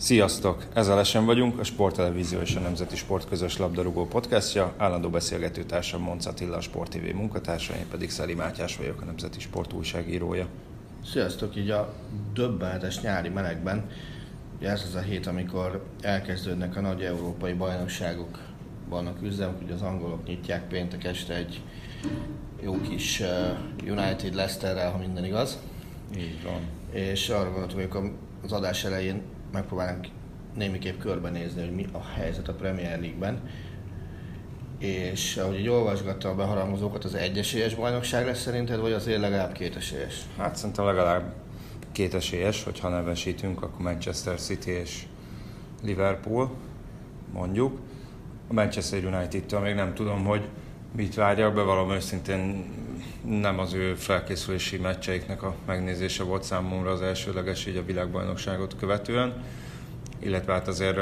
[0.00, 0.64] Sziasztok!
[0.72, 4.74] Ezzel lesen vagyunk, a Sporttelevízió és a Nemzeti Sport közös labdarúgó podcastja.
[4.76, 9.04] Állandó beszélgető társam Monc Attila, a Sport TV munkatársa, én pedig Szeli Mátyás vagyok, a
[9.04, 10.46] Nemzeti Sport újságírója.
[11.04, 11.56] Sziasztok!
[11.56, 11.94] Így a
[12.32, 13.90] döbbenetes nyári melegben,
[14.60, 18.38] ez az a hét, amikor elkezdődnek a nagy európai bajnokságok,
[18.88, 21.60] vannak üzemok, ugye az angolok nyitják péntek este egy
[22.62, 25.58] jó kis uh, United Leicesterrel, ha minden igaz.
[26.16, 26.60] Így van.
[26.92, 28.10] És arra gondoltuk, hogy
[28.44, 30.06] az adás elején megpróbálunk
[30.54, 33.40] némiképp körbenézni, hogy mi a helyzet a Premier League-ben.
[34.78, 40.22] És ahogy így olvasgatta a beharangozókat, az egyesélyes bajnokság lesz szerinted, vagy azért legalább kétesélyes?
[40.36, 41.34] Hát szerintem legalább
[41.92, 45.02] két esélyes, hogyha nevesítünk, akkor Manchester City és
[45.82, 46.50] Liverpool,
[47.32, 47.80] mondjuk.
[48.48, 50.48] A Manchester United-től még nem tudom, hogy
[50.96, 52.64] mit várjak, bevallom őszintén
[53.38, 59.44] nem az ő felkészülési meccseiknek a megnézése volt számomra az elsőleges így a világbajnokságot követően,
[60.18, 60.98] illetve hát azért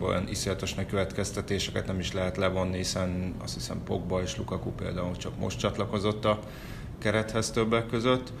[0.00, 5.38] olyan iszonyatosnak következtetéseket nem is lehet levonni, hiszen azt hiszem Pogba és Lukaku például csak
[5.38, 6.38] most csatlakozott a
[6.98, 8.32] kerethez többek között,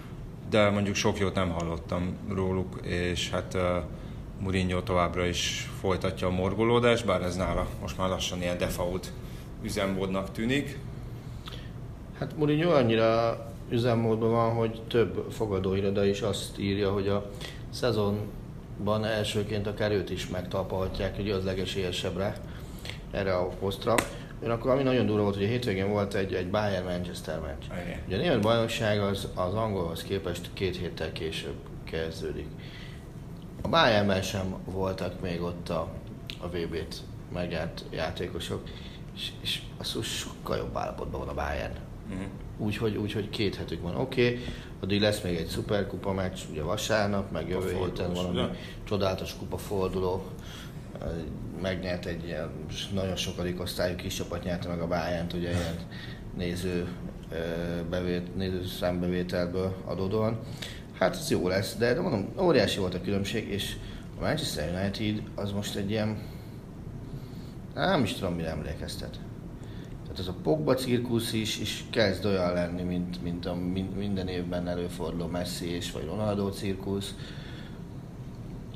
[0.50, 3.56] de mondjuk sok jót nem hallottam róluk, és hát
[4.40, 9.12] Mourinho továbbra is folytatja a morgolódást, bár ez nála most már lassan ilyen default
[9.62, 10.78] üzemmódnak tűnik.
[12.18, 17.30] Hát Mourinho annyira üzemmódban van, hogy több fogadóiroda is azt írja, hogy a
[17.70, 22.36] szezonban elsőként akár őt is megtalpalhatják, hogy az legesélyesebbre
[23.10, 23.94] erre a posztra.
[24.44, 27.80] Én akkor ami nagyon durva volt, hogy a hétvégén volt egy, egy Bayern-Manchester meccs.
[27.86, 28.00] Igen.
[28.06, 32.46] Ugye a német bajnokság az, az angolhoz képest két héttel később kezdődik.
[33.62, 35.88] A Bayernben sem voltak még ott a,
[36.40, 36.96] a VB-t
[37.32, 38.62] megjárt játékosok,
[39.14, 41.87] és, és az sokkal jobb állapotban van a Bayern.
[42.08, 42.26] Uh-huh.
[42.58, 43.96] Úgyhogy úgy, hogy két hetük van.
[43.96, 44.44] Oké, okay,
[44.80, 48.48] addig lesz még egy szuperkupa meccs, ugye vasárnap, meg jövő héten valami ugye?
[48.84, 50.26] csodálatos kupa forduló.
[51.62, 52.50] Megnyert egy ilyen
[52.94, 55.76] nagyon sokadik osztályú kis csapat nyerte meg a bayern ugye ilyen
[56.36, 56.88] néző,
[57.90, 60.38] bevét, néző számbevételből adódóan.
[60.92, 63.76] Hát ez jó lesz, de, de mondom, óriási volt a különbség, és
[64.18, 66.18] a Manchester United az most egy ilyen,
[67.74, 69.18] nem is tudom, mire emlékeztet.
[70.18, 74.28] Tehát ez a Pogba cirkusz is, is kezd olyan lenni, mint, mint a min- minden
[74.28, 77.14] évben előforduló Messi és vagy Ronaldo cirkusz.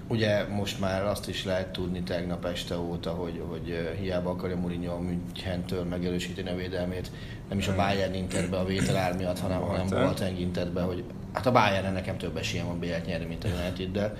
[0.08, 4.56] Ugye most már azt is lehet tudni tegnap este óta, hogy, hogy eh, hiába akarja
[4.56, 7.10] Mourinho a Münchentől megerősíteni a védelmét,
[7.48, 10.06] nem is a Bayern intett be a vételár miatt, hanem, hanem Boateng.
[10.06, 13.48] Boateng intett be, hogy hát a Bayern nekem több esélyem van BL-t nyerni, mint a
[13.48, 14.16] United, de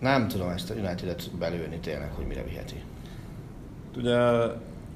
[0.00, 2.82] nem tudom ezt a United-et belőni tényleg, hogy mire viheti.
[3.96, 4.18] Ugye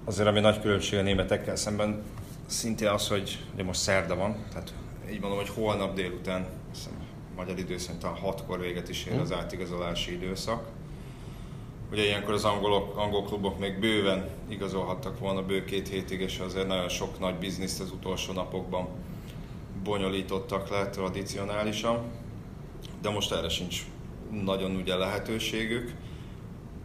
[0.04, 2.02] azért, ami nagy különbség a németekkel szemben,
[2.46, 4.72] szintén az, hogy ugye most szerda van, tehát
[5.10, 6.92] így mondom, hogy holnap délután, hiszem,
[7.36, 10.68] magyar idő szerint talán hatkor véget is ér az átigazolási időszak.
[11.92, 16.66] Ugye ilyenkor az angolok, angol klubok még bőven igazolhattak volna bő két hétig, és azért
[16.66, 18.88] nagyon sok nagy bizniszt az utolsó napokban
[19.82, 22.02] bonyolítottak le tradicionálisan,
[23.02, 23.86] de most erre sincs
[24.30, 25.94] nagyon ugye lehetőségük.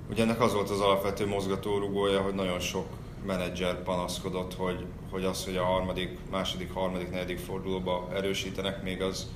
[0.10, 2.86] Ugye ennek az volt az alapvető mozgatórugója, hogy nagyon sok
[3.26, 9.28] menedzser panaszkodott, hogy, hogy az, hogy a harmadik, második, harmadik, negyedik fordulóba erősítenek, még az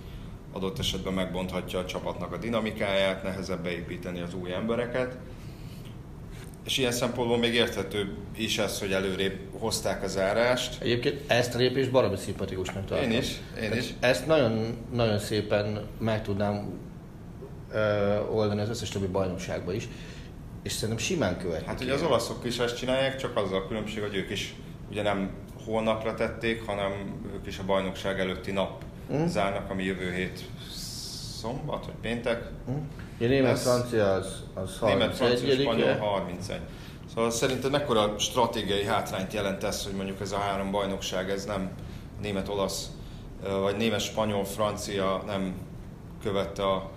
[0.52, 5.18] adott esetben megbonthatja a csapatnak a dinamikáját, nehezebb beépíteni az új embereket.
[6.66, 10.82] És ilyen szempontból még érthető is ez, hogy előrébb hozták a zárást.
[10.82, 13.12] Egyébként ezt a lépést baromi szimpatikusnak tartom.
[13.12, 13.94] Én is, én Tehát is.
[14.00, 16.80] Ezt nagyon, nagyon szépen meg tudnám
[17.72, 19.88] ö, oldani az összes többi bajnokságban is,
[20.64, 21.68] és szerintem simán követik.
[21.68, 24.56] Hát ugye az olaszok is ezt csinálják, csak azzal a különbség, hogy ők is
[24.90, 25.30] ugye nem
[25.66, 26.92] holnapra tették, hanem
[27.34, 28.84] ők is a bajnokság előtti nap
[29.14, 29.26] Mm.
[29.26, 30.44] zárnak, ami jövő hét
[31.42, 32.50] szombat vagy péntek.
[32.68, 32.72] A
[33.18, 36.60] német Ez- francia az, az Német, francia, spanyol 31 31.
[37.14, 41.72] Szóval szerinted mekkora stratégiai hátrányt jelent ez, hogy mondjuk ez a három bajnokság, ez nem
[42.22, 42.90] német-olasz
[43.62, 45.54] vagy német, spanyol, francia nem
[46.24, 46.92] követte a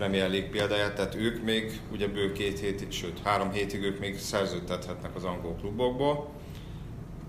[0.00, 4.18] Premier League példáját, tehát ők még ugye bő két hét, sőt három hétig ők még
[4.18, 6.28] szerződtethetnek az angol klubokból.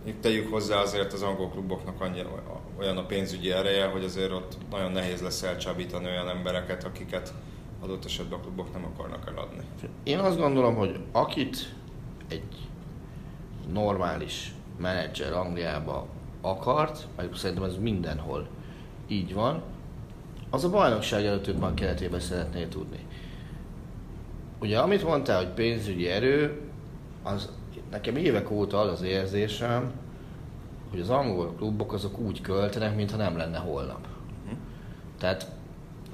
[0.03, 2.23] Itt tegyük hozzá azért az angol kluboknak annyi,
[2.79, 7.33] olyan a pénzügyi ereje, hogy azért ott nagyon nehéz lesz elcsábítani olyan embereket, akiket
[7.81, 9.63] adott esetben a klubok nem akarnak eladni.
[10.03, 11.73] Én azt gondolom, hogy akit
[12.27, 12.69] egy
[13.73, 16.07] normális menedzser Angliába
[16.41, 18.47] akart, mert szerintem ez mindenhol
[19.07, 19.63] így van,
[20.51, 23.05] az a bajnokság előtt őt már keretében szeretné tudni.
[24.59, 26.61] Ugye amit mondtál, hogy pénzügyi erő,
[27.23, 27.49] az
[27.91, 29.91] nekem évek óta az az érzésem,
[30.89, 34.07] hogy az angol klubok azok úgy költenek, mintha nem lenne holnap.
[35.19, 35.51] Tehát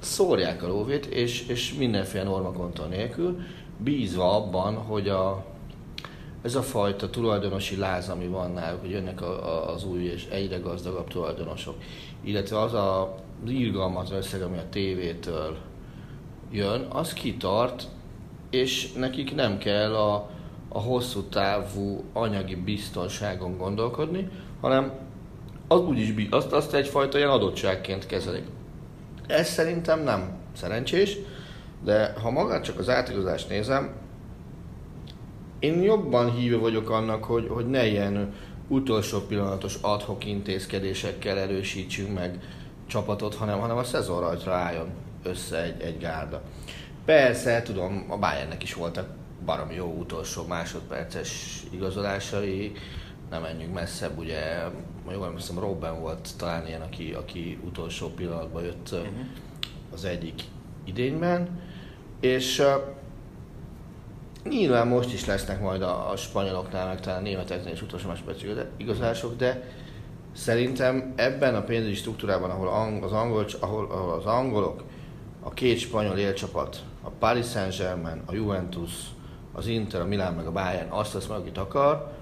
[0.00, 3.40] szórják a lóvét, és, és mindenféle normakonton nélkül,
[3.78, 5.44] bízva abban, hogy a,
[6.42, 10.26] ez a fajta tulajdonosi láz, ami van náluk, hogy jönnek a, a, az új és
[10.30, 11.74] egyre gazdagabb tulajdonosok,
[12.22, 13.14] illetve az a
[13.44, 15.56] az irgalmat összeg, ami a tévétől
[16.50, 17.86] jön, az kitart,
[18.50, 20.30] és nekik nem kell a,
[20.68, 24.28] a hosszú távú anyagi biztonságon gondolkodni,
[24.60, 24.92] hanem
[25.68, 28.44] az úgyis, azt, azt egyfajta ilyen adottságként kezelik.
[29.26, 31.16] Ez szerintem nem szerencsés,
[31.84, 33.94] de ha magát csak az átigazást nézem,
[35.58, 38.34] én jobban híve vagyok annak, hogy, hogy ne ilyen
[38.68, 42.40] utolsó pillanatos adhok intézkedésekkel erősítsünk meg
[42.88, 44.88] csapatot, hanem, hanem a szezon rajtra álljon
[45.22, 46.42] össze egy, egy gárda.
[47.04, 49.08] Persze, tudom, a Bayernnek is voltak
[49.44, 52.72] baromi jó utolsó másodperces igazolásai,
[53.30, 54.62] nem menjünk messzebb, ugye,
[55.12, 59.08] jól emlékszem, Robben volt talán ilyen, aki, aki utolsó pillanatban jött uh-huh.
[59.92, 60.42] az egyik
[60.84, 61.60] idényben,
[62.20, 62.66] és uh,
[64.48, 68.64] nyilván most is lesznek majd a, a spanyoloknál, meg talán a németeknél is utolsó másodperces
[68.76, 69.62] igazolások, de
[70.38, 74.82] Szerintem ebben a pénzügyi struktúrában, ahol az, angol, ahol, ahol az angolok,
[75.42, 78.90] a két spanyol élcsapat, a Paris Saint-Germain, a Juventus,
[79.52, 82.12] az Inter, a Milán meg a Bayern azt vesz meg, akit akar,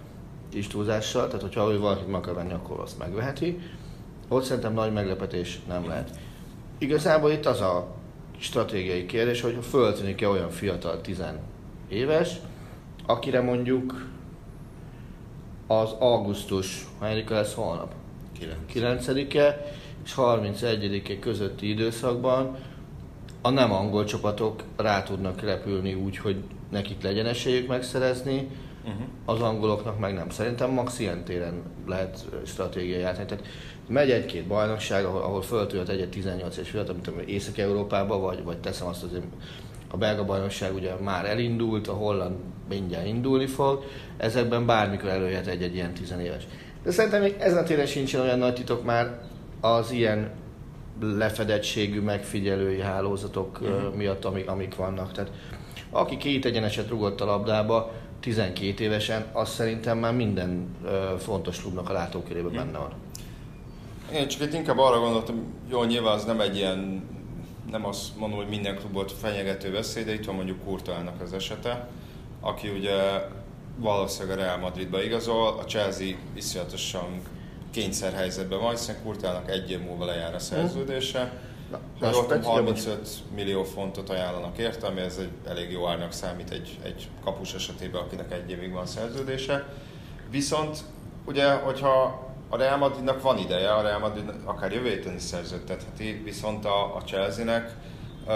[0.51, 3.59] kis túlzással, tehát hogyha ő valakit meg akar venni, akkor azt megveheti.
[4.29, 6.11] Ott szerintem nagy meglepetés nem lehet.
[6.79, 7.87] Igazából itt az a
[8.39, 11.23] stratégiai kérdés, hogy föltűnik-e olyan fiatal 10
[11.89, 12.37] éves,
[13.07, 14.09] akire mondjuk
[15.67, 17.95] az augusztus, hányadika lesz holnap?
[18.75, 19.67] 9-e
[20.05, 22.57] és 31-e közötti időszakban
[23.43, 26.37] a nem angol csapatok rá tudnak repülni úgy, hogy
[26.71, 28.49] nekik legyen esélyük megszerezni,
[28.85, 29.03] uh-huh.
[29.25, 30.31] az angoloknak meg nem.
[30.31, 33.27] Szerintem max ilyen téren lehet stratégiai játszani.
[33.27, 33.45] Tehát
[33.89, 38.87] megy egy-két bajnokság, ahol, ahol föltűnt egy 18 és fiatal, mint Észak-Európába, vagy, vagy teszem
[38.87, 39.25] azt azért
[39.91, 42.37] a belga bajnokság ugye már elindult, a holland
[42.69, 43.85] mindjárt indulni fog,
[44.17, 46.47] ezekben bármikor előjött egy-egy ilyen tizenéves.
[46.87, 49.19] De szerintem még ezen a téren sincsen olyan nagy titok már
[49.61, 50.31] az ilyen
[51.01, 53.95] lefedettségű megfigyelői hálózatok uh-huh.
[53.95, 55.13] miatt, amik, amik vannak.
[55.13, 55.31] Tehát
[55.91, 61.91] aki két egyeneset rugott a labdába 12 évesen, az szerintem már minden uh, fontos klubnak
[61.91, 62.65] a látókörében uh-huh.
[62.65, 62.93] benne van.
[64.13, 67.03] Én csak itt inkább arra gondoltam, jó, nyilván az nem egy ilyen,
[67.71, 71.89] nem azt mondom, hogy minden klubot fenyegető veszély, de itt van mondjuk Kurtálnak az esete,
[72.41, 72.95] aki ugye
[73.77, 77.23] valószínűleg a Real Madridba igazol, a Chelsea iszonyatosan
[77.71, 81.33] kényszerhelyzetben van, hiszen Kurtának egy év múlva lejár a szerződése.
[81.71, 86.51] Na, ha jól 35 millió fontot ajánlanak érte, ami ez egy elég jó árnak számít
[86.51, 89.69] egy, egy kapus esetében, akinek egy évig van szerződése.
[90.31, 90.79] Viszont
[91.25, 96.23] ugye, hogyha a Real Madridnak van ideje, a Real Madrid akár jövő héten is szerződtetheti,
[96.25, 97.77] viszont a, a Chelsea-nek
[98.27, 98.33] uh,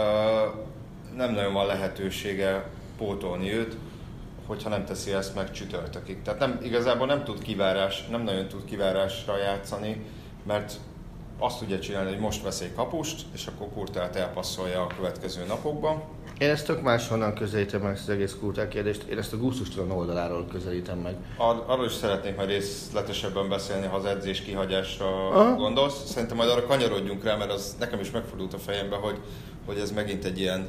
[1.16, 3.76] nem nagyon van lehetősége pótolni őt,
[4.50, 6.22] hogyha nem teszi ezt meg csütörtökig.
[6.22, 10.04] Tehát nem, igazából nem tud kivárás, nem nagyon tud kivárásra játszani,
[10.46, 10.72] mert
[11.38, 16.02] azt tudja csinálni, hogy most vesz egy kapust, és akkor Kurtát elpasszolja a következő napokban.
[16.38, 19.90] Én ezt tök máshonnan közelítem meg ezt az egész Kurtál kérdést, én ezt a gusztustalan
[19.90, 21.14] oldaláról közelítem meg.
[21.36, 25.54] Ar- arról is szeretnék majd részletesebben beszélni, ha az edzés kihagyásra Aha.
[25.54, 26.04] gondolsz.
[26.10, 29.18] Szerintem majd arra kanyarodjunk rá, mert az nekem is megfordult a fejembe, hogy,
[29.66, 30.68] hogy ez megint egy ilyen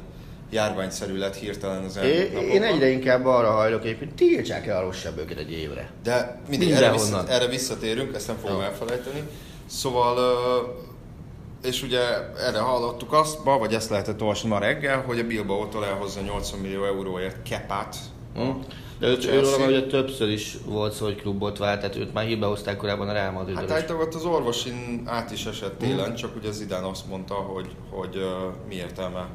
[0.52, 2.54] járványszerű lett hirtelen az elmúlt napokban.
[2.54, 5.90] Én egyre inkább arra hajlok hogy tiltsák el a rosszabb őket egy évre.
[6.02, 8.62] De mindig erre, vissza, erre visszatérünk, ezt nem fogom no.
[8.62, 9.22] elfelejteni.
[9.66, 10.18] Szóval,
[11.64, 12.00] és ugye
[12.46, 16.84] erre hallottuk azt, vagy ezt lehetett olvasni ma reggel, hogy a Bilbao-tól elhozza 80 millió
[16.84, 17.96] euróért kepát.
[18.34, 18.64] Hmm.
[18.98, 22.46] De őt, őről ugye többször is volt szó, hogy klubot vált, tehát őt már hibba
[22.46, 23.56] hozták korábban a Real Madrid.
[23.56, 26.14] Hát állítólag az orvosin át is esett télen, hmm.
[26.14, 29.28] csak ugye Zidane azt mondta, hogy, hogy uh, mi értelme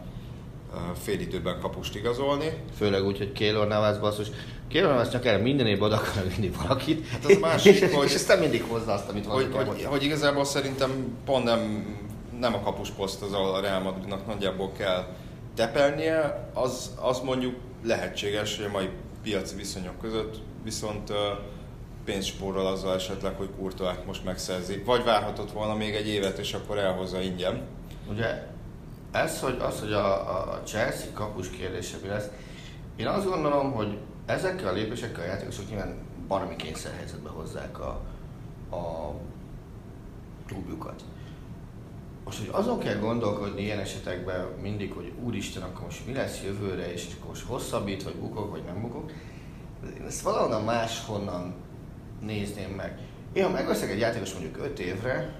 [1.02, 2.54] félidőben kapust igazolni.
[2.78, 4.28] Főleg úgy, hogy Keylor Navas basszus.
[4.70, 7.08] Keylor Navas csak erre minden évben oda akar vinni valakit.
[7.08, 10.46] Hát az másik, és, hogy- és nem mindig hozza azt, amit Hogy, hogy, hogy igazából
[10.46, 11.86] szerintem pont nem,
[12.40, 15.06] nem a kapusposzt az, ahol a Real Madridnak nagyjából kell
[15.56, 18.90] tepelnie, az, az mondjuk lehetséges, hogy a mai
[19.24, 21.12] piaci viszonyok között, viszont
[22.06, 24.82] pénzt spórol azzal esetleg, hogy Courtois most megszerzi.
[24.86, 27.62] Vagy várhatott volna még egy évet, és akkor elhozza ingyen.
[28.10, 28.44] Ugye
[29.12, 32.28] ez, hogy az, hogy a, a Chelsea kapus kérdése mi lesz,
[32.96, 35.96] én azt gondolom, hogy ezekkel a lépésekkel a játékosok nyilván
[36.28, 38.02] baromi kényszerhelyzetbe hozzák a,
[38.76, 39.14] a
[40.46, 41.04] klubjukat.
[42.26, 46.94] Most, hogy azon kell gondolkodni ilyen esetekben mindig, hogy úristen, akkor most mi lesz jövőre,
[46.94, 49.12] és akkor most hosszabbít, vagy bukok, vagy nem bukok.
[49.98, 51.54] Én ezt valahonnan máshonnan
[52.22, 53.00] nézném meg.
[53.34, 55.36] Én, ha megveszek egy játékos mondjuk 5 évre,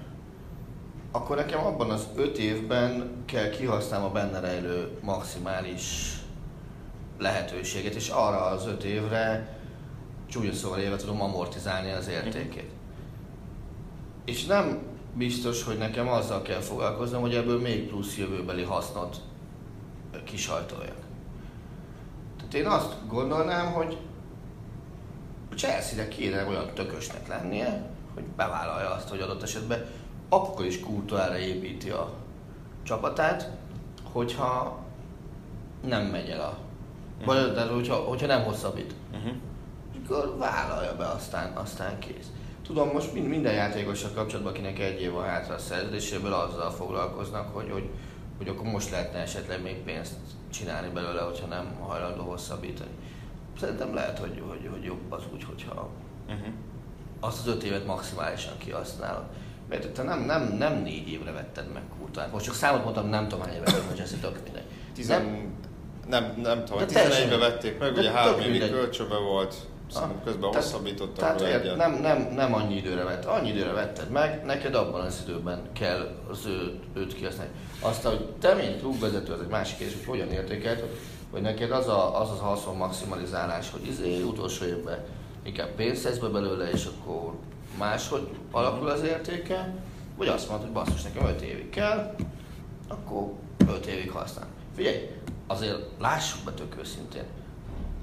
[1.10, 6.16] akkor nekem abban az 5 évben kell kihasználnom a benne rejlő maximális
[7.18, 9.56] lehetőséget, és arra az 5 évre
[10.28, 12.70] csúnya szóval élve tudom amortizálni az értékét.
[14.24, 14.78] És nem
[15.14, 19.20] biztos, hogy nekem azzal kell foglalkoznom, hogy ebből még plusz jövőbeli hasznot
[20.24, 21.06] kisajtoljak.
[22.36, 23.98] Tehát én azt gondolnám, hogy
[25.50, 29.86] a Chelsea-nek kéne olyan tökösnek lennie, hogy bevállalja azt, hogy adott esetben
[30.28, 32.12] akkor is kultúrára építi a
[32.82, 33.50] csapatát,
[34.12, 34.78] hogyha
[35.86, 36.58] nem megy el a...
[37.24, 38.94] Vagy, de hogyha, hogyha nem hosszabbít.
[39.12, 39.32] Uh-huh.
[39.92, 42.26] És akkor vállalja be, aztán, aztán kész.
[42.62, 47.54] Tudom, most mind, minden játékossal kapcsolatban, akinek egy év van hátra a szerződéséből, azzal foglalkoznak,
[47.54, 47.88] hogy, hogy,
[48.38, 50.14] hogy akkor most lehetne esetleg még pénzt
[50.50, 52.90] csinálni belőle, hogyha nem hajlandó hosszabbítani.
[53.60, 55.88] Szerintem lehet, hogy, hogy, hogy jobb az úgy, hogyha
[56.28, 56.46] Uh-huh.
[57.20, 59.24] azt az öt évet maximálisan kihasználod.
[59.68, 62.32] Mert te nem, nem, nem négy évre vetted meg Kurtát.
[62.32, 64.64] Most csak számot mondtam, nem tudom hány évet, hogy ez tök mindegy.
[64.94, 65.22] Tizen...
[65.22, 65.52] Nem,
[66.08, 69.54] Nem, nem tudom, De 11-be teljesen- vették meg, de ugye három évig kölcsönbe volt,
[69.92, 71.76] szerintem közben Tehát- hosszabbítottak Tehát egyet.
[71.76, 76.08] nem, nem, nem annyi időre vett, annyi időre vetted meg, neked abban az időben kell
[76.30, 77.52] az őt, őt kihasználni.
[77.80, 80.96] Aztán, hogy te, mint klubvezető, az egy másik kérdés, hogy hogyan értékelt, hogy,
[81.30, 84.98] hogy neked az a, az, az haszon maximalizálás, hogy izé, utolsó évben
[85.42, 87.34] inkább pénzt belőle, és akkor
[87.78, 89.74] máshogy alakul az értéke,
[90.16, 92.14] vagy azt mondod, hogy basszus, nekem 5 évig kell,
[92.88, 93.32] akkor
[93.66, 94.46] 5 évig használ.
[94.74, 95.10] Figyelj,
[95.46, 97.24] azért lássuk be tök őszintén,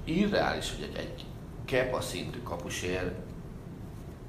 [0.04, 1.24] irreális, hogy egy, egy
[1.64, 3.14] kepa szintű kapusért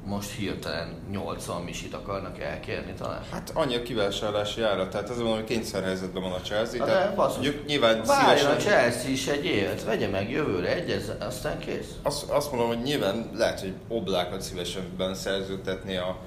[0.06, 3.22] most hirtelen 80 misit akarnak elkérni talán.
[3.32, 6.86] Hát annyi a kivásárlási ára, tehát mondom, hogy kényszerhelyzetben van a Chelsea.
[6.86, 11.12] Tehát de basszus, nyilván várjon a szívesen, Chelsea is egy évet, vegye meg jövőre egyez,
[11.20, 11.92] aztán kész.
[12.04, 16.18] azt, azt mondom, hogy nyilván lehet, hogy oblákat szívesebben szerződtetni a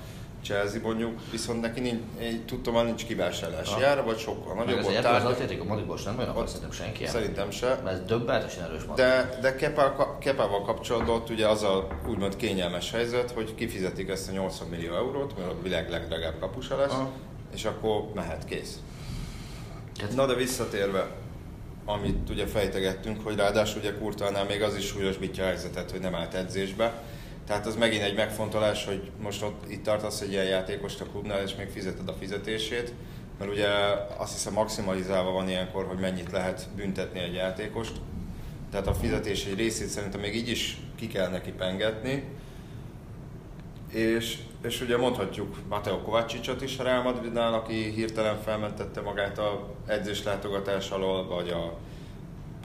[0.44, 2.00] Chelsea mondjuk, viszont neki nincs,
[2.46, 5.24] tudtam, hogy nincs kivásárlási ára, vagy sokkal Meg nagyobb az ott érted, az.
[5.24, 7.06] Atlético Madridból sem nagyon akar szerintem senki.
[7.06, 7.80] Szerintem se.
[7.84, 8.96] Mert ez döbbenetesen erős van.
[8.96, 14.28] De, de Kepa, Kepával kapcsolatban ott ugye az a úgymond kényelmes helyzet, hogy kifizetik ezt
[14.28, 17.10] a 80 millió eurót, mert a világ legdrágább kapusa lesz, Aha.
[17.54, 18.78] és akkor mehet kész.
[20.00, 21.06] Hát- Na de visszatérve,
[21.84, 26.14] amit ugye fejtegettünk, hogy ráadásul ugye Kurtánál még az is súlyosbítja a helyzetet, hogy nem
[26.14, 27.02] állt edzésbe.
[27.50, 31.42] Tehát az megint egy megfontolás, hogy most ott itt tartasz egy ilyen játékost a klubnál,
[31.42, 32.92] és még fizeted a fizetését,
[33.38, 33.68] mert ugye
[34.16, 37.92] azt hiszem maximalizálva van ilyenkor, hogy mennyit lehet büntetni egy játékost.
[38.70, 42.24] Tehát a fizetés egy részét szerintem még így is ki kell neki pengetni.
[43.92, 49.74] És, és ugye mondhatjuk Mateo Kovácsicsot is a Real Madridnál, aki hirtelen felmentette magát a
[49.86, 51.78] edzés látogatás alól, vagy a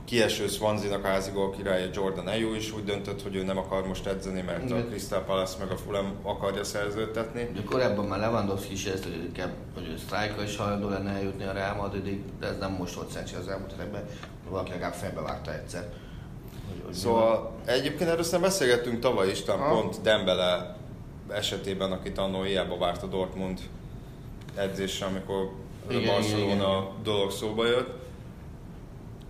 [0.06, 4.06] kieső Swansea-nak a házigól királya Jordan Ayew is úgy döntött, hogy ő nem akar most
[4.06, 4.88] edzeni, mert a Igen.
[4.88, 7.48] Crystal Palace meg a Fulham akarja szerződtetni.
[7.52, 11.44] Ugye korábban már Lewandowski is ezt, hogy inkább, hogy ő sztrájka is hajlandó lenne eljutni
[11.44, 14.04] a Real Madridig, de ez nem most volt szerencsé az elmúlt években,
[14.48, 15.88] valaki legalább fejbe vágta egyszer.
[16.68, 20.76] Hogy, hogy Szóval egyébként erről szerintem beszélgettünk tavaly is, talán pont Dembele
[21.28, 23.60] esetében, akit annó hiába várt a Dortmund
[24.54, 25.50] edzésre, amikor
[25.88, 27.02] Igen, a igen, Barcelona igen.
[27.02, 28.04] dolog szóba jött.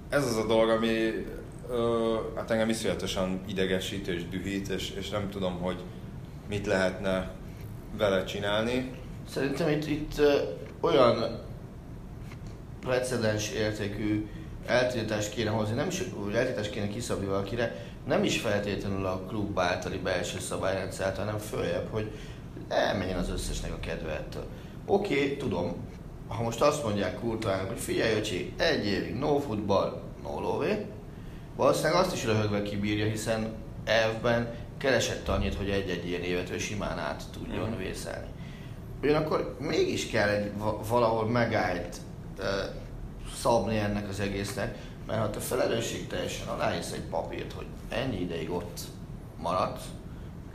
[0.08, 1.26] Ez az a dolog, ami
[1.70, 5.82] ö, hát engem iszonyatosan idegesít és dühít, és, és nem tudom, hogy
[6.48, 7.30] mit lehetne
[7.98, 8.90] vele csinálni.
[9.30, 10.38] Szerintem itt, itt ö,
[10.80, 11.40] olyan
[12.80, 14.26] precedens értékű
[14.66, 19.58] eltiltást kéne hozni, nem is hogy eltiltást kéne kiszabni valakire, nem is feltétlenül a klub
[19.58, 22.10] általi belső szabályrendszer, hanem följebb, hogy
[22.68, 24.44] elmenjen az összesnek a kedve ettől.
[24.86, 25.76] Oké, okay, tudom,
[26.28, 30.86] ha most azt mondják Kurtvának, hogy figyelj öcsi, egy évig no futball, no lóvé,
[31.56, 33.52] valószínűleg azt is röhögve kibírja, hiszen
[33.84, 37.78] elvben keresett annyit, hogy egy-egy ilyen évet ő simán át tudjon Mhm.
[37.78, 38.26] vészelni.
[39.02, 41.96] Ugyanakkor mégis kell egy va- valahol megállt
[42.38, 42.44] uh,
[43.34, 48.50] szabni ennek az egésznek, mert ha te felelősség teljesen aláírsz egy papírt, hogy ennyi ideig
[48.50, 48.80] ott
[49.42, 49.84] maradsz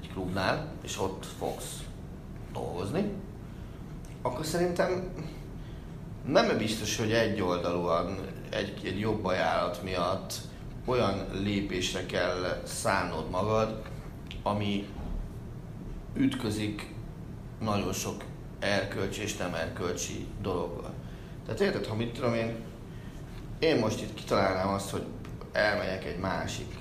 [0.02, 1.78] egy klubnál, és ott fogsz
[2.54, 3.12] dolgozni,
[4.22, 5.04] akkor szerintem
[6.26, 10.34] nem biztos, hogy egyoldalúan egy, egy jobb ajánlat miatt
[10.86, 13.82] olyan lépésre kell szánnod magad,
[14.44, 14.88] ami
[16.14, 16.94] ütközik
[17.60, 18.24] nagyon sok
[18.60, 20.94] erkölcsi és nem erkölcsi dologgal.
[21.46, 22.56] Tehát érted, ha mit tudom én,
[23.60, 25.06] én most itt kitalálnám azt, hogy
[25.52, 26.76] elmegyek egy másik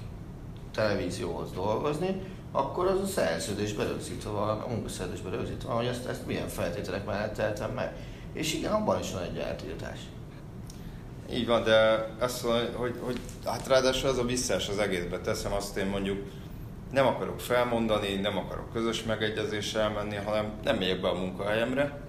[0.75, 6.27] televízióhoz dolgozni, akkor az a szerződésbe rögzítve van, a munkaszerződésbe rögzítve van, hogy ezt, ezt
[6.27, 7.93] milyen feltételek mellett tehetem meg.
[8.33, 9.99] És igen, abban is van egy eltiltás.
[11.33, 15.53] Így van, de azt mondom, hogy, hogy hát ráadásul az a visszás az egészbe teszem,
[15.53, 16.23] azt én mondjuk
[16.93, 22.01] nem akarok felmondani, nem akarok közös megegyezéssel menni, hanem nem megyek be a munkahelyemre,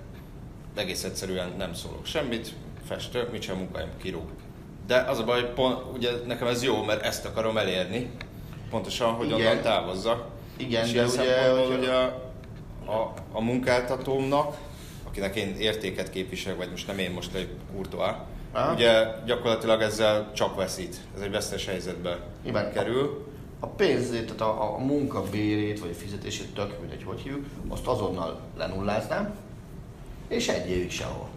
[0.75, 2.53] egész egyszerűen nem szólok semmit,
[2.87, 4.29] festök, mit sem munkahelyem kirúg.
[4.87, 8.11] De az a baj, pont, ugye nekem ez jó, mert ezt akarom elérni,
[8.69, 9.39] pontosan, hogy Igen.
[9.39, 10.25] onnan távozzak.
[10.57, 11.91] Igen, és de ugye, hogyha- ugye
[12.91, 14.57] a, a munkáltatómnak,
[15.11, 17.49] akinek én értéket képviselek, vagy most nem én most egy
[18.51, 18.73] Aha.
[18.73, 20.95] ugye gyakorlatilag ezzel csak veszít.
[21.15, 22.71] Ez egy vesztes helyzetbe Igen.
[22.73, 23.27] kerül.
[23.59, 28.39] A pénzét, tehát a, a munkabérét vagy a fizetését, tök mindegy, hogy hívjuk, azt azonnal
[28.57, 29.35] lenulláznám,
[30.27, 31.29] és egy évig sehol.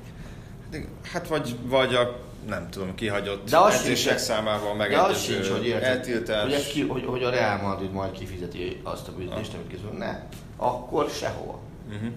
[1.12, 5.48] Hát vagy, vagy a nem tudom, kihagyott De az edzések sincs- számával De az sincs,
[5.48, 6.42] hogy érted, eltiltás.
[6.42, 9.90] hogy, ez ki, hogy, hogy a Real Madrid majd kifizeti azt a büntetést, amit készül.
[9.98, 10.22] Ne,
[10.56, 11.58] akkor sehol.
[11.88, 12.08] Uh-huh.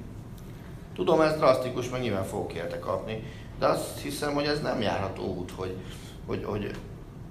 [0.98, 3.24] Tudom, ez drasztikus, meg nyilván fogok érte kapni,
[3.60, 5.76] de azt hiszem, hogy ez nem járható út, hogy,
[6.26, 6.72] hogy, hogy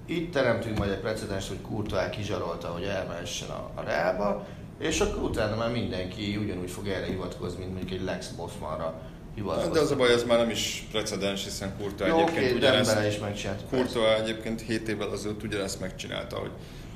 [0.05, 4.45] itt teremtünk majd egy precedens, hogy Courtois kizsarolta, hogy elmehessen a, a Realba,
[4.79, 9.01] és akkor utána már mindenki ugyanúgy fog erre hivatkozni, mint mondjuk egy Lex Bossmanra
[9.35, 9.73] hivatkozni.
[9.73, 13.19] De az a baj, az már nem is precedens, hiszen Jó, egyébként oké, ugyanezt, is
[13.19, 13.63] megcsinálta.
[13.69, 16.51] Courtois egyébként 7 évvel azelőtt ugyanezt megcsinálta, hogy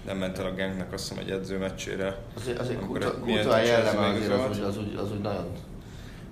[0.06, 2.18] nem ment el a Genknek azt hiszem egy edzőmeccsére.
[2.36, 5.51] Azért, azért Courtois jelleme azért az, úgy- az, úgy, az úgy nagyon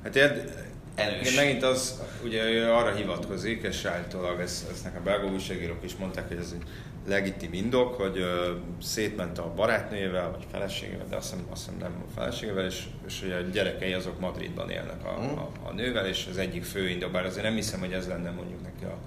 [0.03, 1.21] Hát érd, Erős.
[1.31, 5.95] Igen, megint az, ugye ő arra hivatkozik, és állítólag ezt, ezt nekem belga újságírók is
[5.95, 6.67] mondták, hogy ez egy
[7.07, 12.03] legitim indok, hogy ö, szétment a barátnőjével, vagy feleségével, de azt hiszem, azt hiszem nem
[12.07, 15.37] a feleségével, és, és hogy a gyerekei azok Madridban élnek a, Mhm.
[15.37, 18.29] a, a nővel, és az egyik fő indok, bár azért nem hiszem, hogy ez lenne
[18.29, 18.97] mondjuk neki a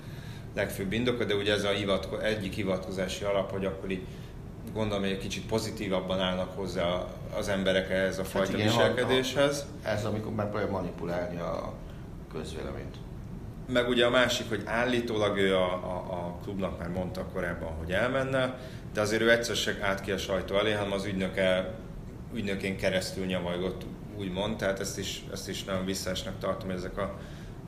[0.54, 4.02] legfőbb indoka, de ugye ez a hivatko, egyik hivatkozási alap, hogy akkor így
[4.72, 7.04] gondolom, hogy egy kicsit pozitívabban állnak hozzá
[7.36, 9.66] az emberek ehhez a fajta Hát igen, viselkedéshez.
[9.82, 11.72] ez, amikor megpróbálja manipulálni a
[12.32, 12.96] közvéleményt.
[13.68, 17.92] Meg ugye a másik, hogy állítólag ő a, a, a klubnak már mondta korábban, hogy
[17.92, 18.58] elmenne,
[18.92, 21.74] de azért ő egyszer se át ki a sajtó elé, hanem az ügynöke,
[22.34, 23.82] ügynökén keresztül nyavajgott,
[24.18, 27.18] úgymond, tehát ezt is, ezt is nagyon visszásnak tartom, ezek a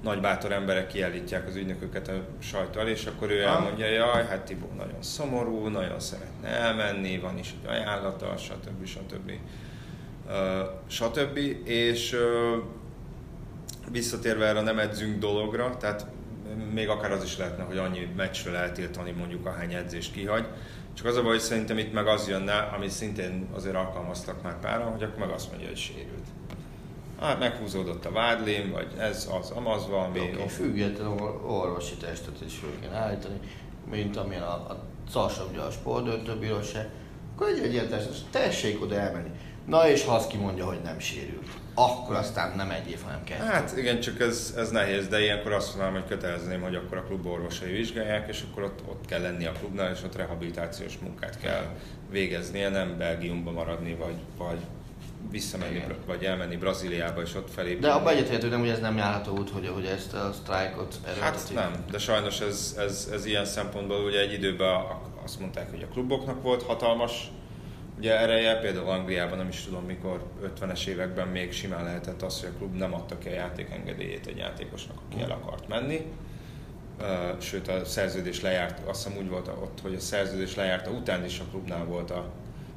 [0.04, 4.44] nagy bátor emberek kiállítják az ügynököket a sajtó elé, és akkor ő elmondja, jaj, hát
[4.44, 8.86] Tibó nagyon szomorú, nagyon szeretne elmenni, van is egy ajánlata, stb.
[8.86, 9.32] stb.
[10.86, 11.38] Stb.
[11.68, 12.16] És
[13.90, 16.06] visszatérve erre nem edzünk dologra, tehát
[16.72, 20.46] még akár az is lehetne, hogy annyi meccsről eltiltani mondjuk ahány edzést kihagy.
[20.94, 24.60] Csak az a baj, hogy szerintem itt meg az jönne, amit szintén azért alkalmaztak már
[24.60, 26.26] páran, hogy akkor meg azt mondja, hogy sérült.
[27.20, 30.18] Hát meghúzódott a vádlim, vagy ez az, amaz valami.
[30.18, 33.40] Okay, független or- orvosi testet is föl kéne állítani,
[33.90, 36.88] mint amilyen a, a CASA, ugye a sportdöntőbíróság,
[37.34, 39.30] akkor egy egy ilyen testet, tessék oda elmenni.
[39.66, 43.42] Na és ha azt kimondja, hogy nem sérült, akkor aztán nem egy év, hanem kettő.
[43.44, 47.02] Hát igen, csak ez, ez nehéz, de ilyenkor azt mondanám, hogy kötelezném, hogy akkor a
[47.02, 51.38] klub orvosai vizsgálják, és akkor ott, ott kell lenni a klubnál, és ott rehabilitációs munkát
[51.38, 51.64] kell
[52.10, 54.58] végeznie, nem Belgiumba maradni, vagy, vagy
[55.30, 55.94] visszamenni, Igen.
[56.06, 57.86] vagy elmenni Brazíliába, és ott felépülni.
[57.86, 61.16] De abban egyetértő, nem, hogy ez nem járható út, hogy, hogy ezt a sztrájkot Hát
[61.16, 61.54] erőltetik.
[61.54, 64.82] nem, de sajnos ez, ez, ez ilyen szempontból ugye egy időben
[65.24, 67.30] azt mondták, hogy a kluboknak volt hatalmas
[67.98, 70.22] ugye ereje, például Angliában nem is tudom mikor,
[70.60, 74.36] 50-es években még simán lehetett az, hogy a klub nem adta ki a játékengedélyét egy
[74.36, 76.06] játékosnak, aki el akart menni.
[77.40, 81.40] Sőt, a szerződés lejárt, azt hiszem úgy volt ott, hogy a szerződés lejárta után is
[81.40, 82.30] a klubnál volt a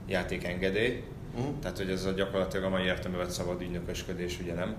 [0.08, 1.04] játékengedély.
[1.38, 1.60] Mhm.
[1.62, 4.76] Tehát, hogy ez a gyakorlatilag a mai értelemben vett szabad ügynökösködés ugye nem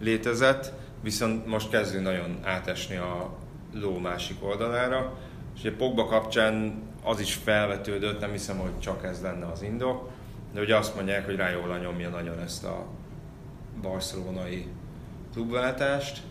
[0.00, 3.36] létezett, viszont most kezdő nagyon átesni a
[3.72, 5.18] ló másik oldalára.
[5.54, 10.08] És ugye Pogba kapcsán az is felvetődött, nem hiszem, hogy csak ez lenne az indok,
[10.52, 12.86] de ugye azt mondják, hogy Rájóla nyomja nagyon ezt a
[13.82, 14.66] barcelonai
[15.32, 16.22] klubváltást,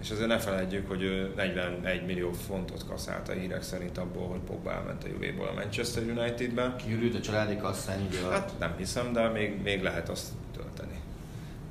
[0.00, 4.40] és azért ne felejtjük, hogy ő 41 millió fontot kaszált a hírek szerint abból, hogy
[4.40, 6.74] Pogba elment a Juvéból a Manchester Unitedbe.
[6.76, 8.32] Kiürült a családi kasszán alatt.
[8.32, 11.00] Hát nem hiszem, de még, még lehet azt tölteni.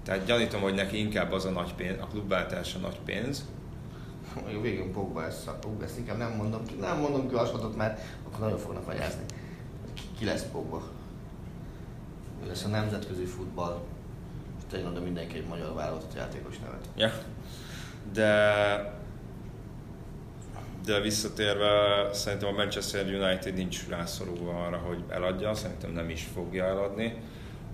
[0.04, 3.46] Tehát gyanítom, hogy neki inkább az a nagy pénz, a klubváltás a nagy pénz,
[4.46, 8.02] Még végén Pogba a Pogba ezt inkább nem mondom ki, nem mondom ki hasonlatot, mert
[8.28, 9.24] akkor nagyon fognak vagyázni.
[9.94, 10.82] Ki, ki lesz Pogba?
[12.44, 13.84] Ő lesz a nemzetközi futball,
[14.74, 16.88] és oda mindenki egy magyar válogatott játékos nevet.
[16.96, 17.12] Ja.
[18.13, 18.96] De
[20.86, 21.70] de visszatérve,
[22.13, 27.13] szerintem a Manchester United nincs rászorulva arra, hogy eladja, szerintem nem is fogja eladni.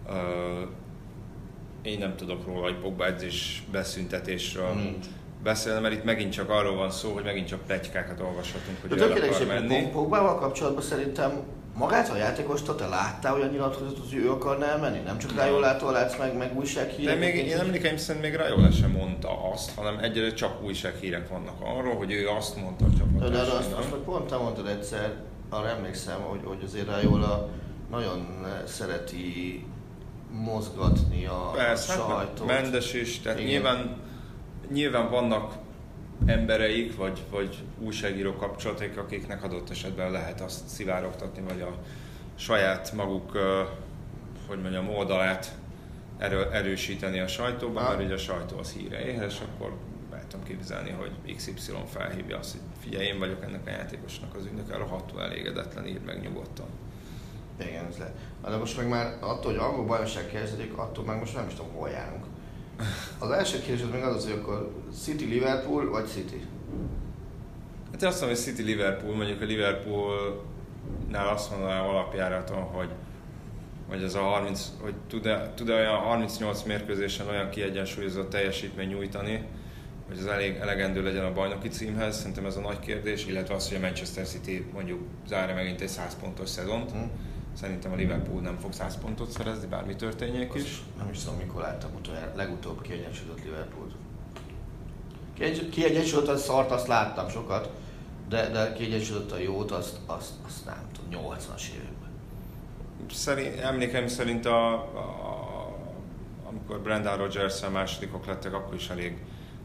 [0.07, 0.13] Uh,
[1.81, 5.05] én nem tudok róla, hogy Pogba edzés beszüntetésről Nincs.
[5.43, 8.95] beszélni, mert itt megint csak arról van szó, hogy megint csak pletykákat olvashatunk, hogy De
[9.05, 9.67] ő el akar menni.
[9.67, 9.89] menni.
[9.91, 11.31] Pogbával kapcsolatban szerintem
[11.75, 14.99] magát a játékost, te láttál olyan nyilatkozatot, hogy ő akarna elmenni?
[14.99, 17.19] Nem csak rájólától látsz meg, meg De újsághírek?
[17.19, 21.95] még én emlékeim szerint még Rajola sem mondta azt, hanem egyre csak újsághírek vannak arról,
[21.95, 23.59] hogy ő azt mondta a De, de csapatásnak.
[23.59, 25.13] azt, azt meg pont te mondtad egyszer,
[25.49, 27.49] arra emlékszem, hogy, hogy azért Rajola
[27.91, 29.65] nagyon szereti
[30.31, 32.47] mozgatni a Persze, hát sajtót.
[32.47, 33.49] Mendes is, tehát Igen.
[33.51, 33.97] nyilván,
[34.71, 35.53] nyilván vannak
[36.25, 41.77] embereik, vagy, vagy újságíró kapcsolatok, akiknek adott esetben lehet azt szivárogtatni, vagy a
[42.35, 43.31] saját maguk,
[44.47, 45.51] hogy mondjam, oldalát
[46.17, 49.73] erő, erősíteni a sajtóban, mert ugye a sajtó az híre éhes, akkor
[50.33, 54.77] tudom képzelni, hogy XY felhívja azt, hogy figyelj, én vagyok ennek a játékosnak az ügynöke,
[54.77, 56.65] rohadtul elégedetlen, írd meg nyugodtan.
[57.59, 58.13] Igen, ez lehet.
[58.43, 61.53] Na, De most meg már attól, hogy angol bajnokság kezdődik, attól meg most nem is
[61.53, 62.25] tudom, hol járunk.
[63.19, 64.71] Az első kérdés az még az, az, hogy akkor
[65.03, 66.47] City Liverpool vagy City?
[67.91, 72.89] Hát én azt mondom, hogy City Liverpool, mondjuk a Liverpoolnál azt mondanám alapjáraton, hogy
[73.87, 79.45] hogy ez a 30, hogy tud-e, tud-e olyan 38 mérkőzésen olyan kiegyensúlyozott teljesítmény nyújtani,
[80.07, 83.67] hogy az elég elegendő legyen a bajnoki címhez, szerintem ez a nagy kérdés, illetve az,
[83.67, 86.91] hogy a Manchester City mondjuk zárja megint egy 100 pontos szezont.
[86.91, 86.97] Hm?
[87.53, 90.61] Szerintem a Liverpool nem fog 100 pontot szerezni, bármi történjék is.
[90.61, 93.91] Azt Nem is tudom, mikor láttam utoljára, legutóbb kiegyensúlyozott Liverpoolt.
[95.33, 97.69] Kiegyensúlyozott- Kiegyensúlyozott szart, azt láttam sokat,
[98.29, 102.09] de, de kiegyensúlyozott a jót, azt, azt, azt nem tudom, 80-as években.
[103.11, 105.77] Szerint, emlékeim szerint a, a,
[106.49, 109.17] amikor Brendan rodgers másodikok lettek, akkor is elég,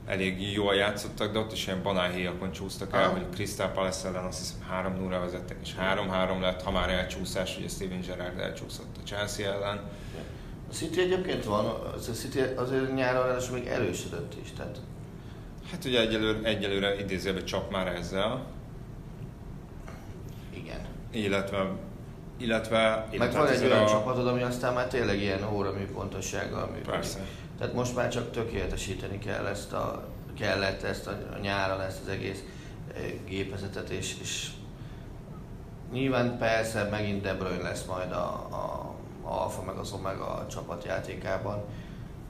[0.09, 3.13] elég jól játszottak, de ott is ilyen banálhéjakon csúsztak el, Aha.
[3.13, 7.57] hogy Crystal Palace ellen azt hiszem 3 0 vezettek, és 3-3 lett, ha már elcsúszás,
[7.59, 9.81] ugye Steven Gerrard elcsúszott a Chelsea ellen.
[10.71, 14.79] A City egyébként van, az a City azért nyáron ráadásul még erősödött is, tehát
[15.71, 18.45] Hát ugye egyelőre, egyelőre idézőben csak már ezzel,
[20.55, 20.81] igen.
[21.11, 21.71] illetve
[22.41, 26.91] illetve, Meg van egy olyan a- csapatod, ami aztán már tényleg ilyen óramű pontossággal működik.
[26.91, 27.19] Persze.
[27.59, 32.09] Tehát most már csak tökéletesíteni kell ezt a, kellett ezt a, a nyáron ezt az
[32.09, 32.43] egész
[32.95, 34.51] eh, gépezetet, és, és
[35.93, 38.95] nyilván persze megint De Bruyne lesz majd a, a,
[39.29, 41.65] a alfa meg az omega csapatjátékában,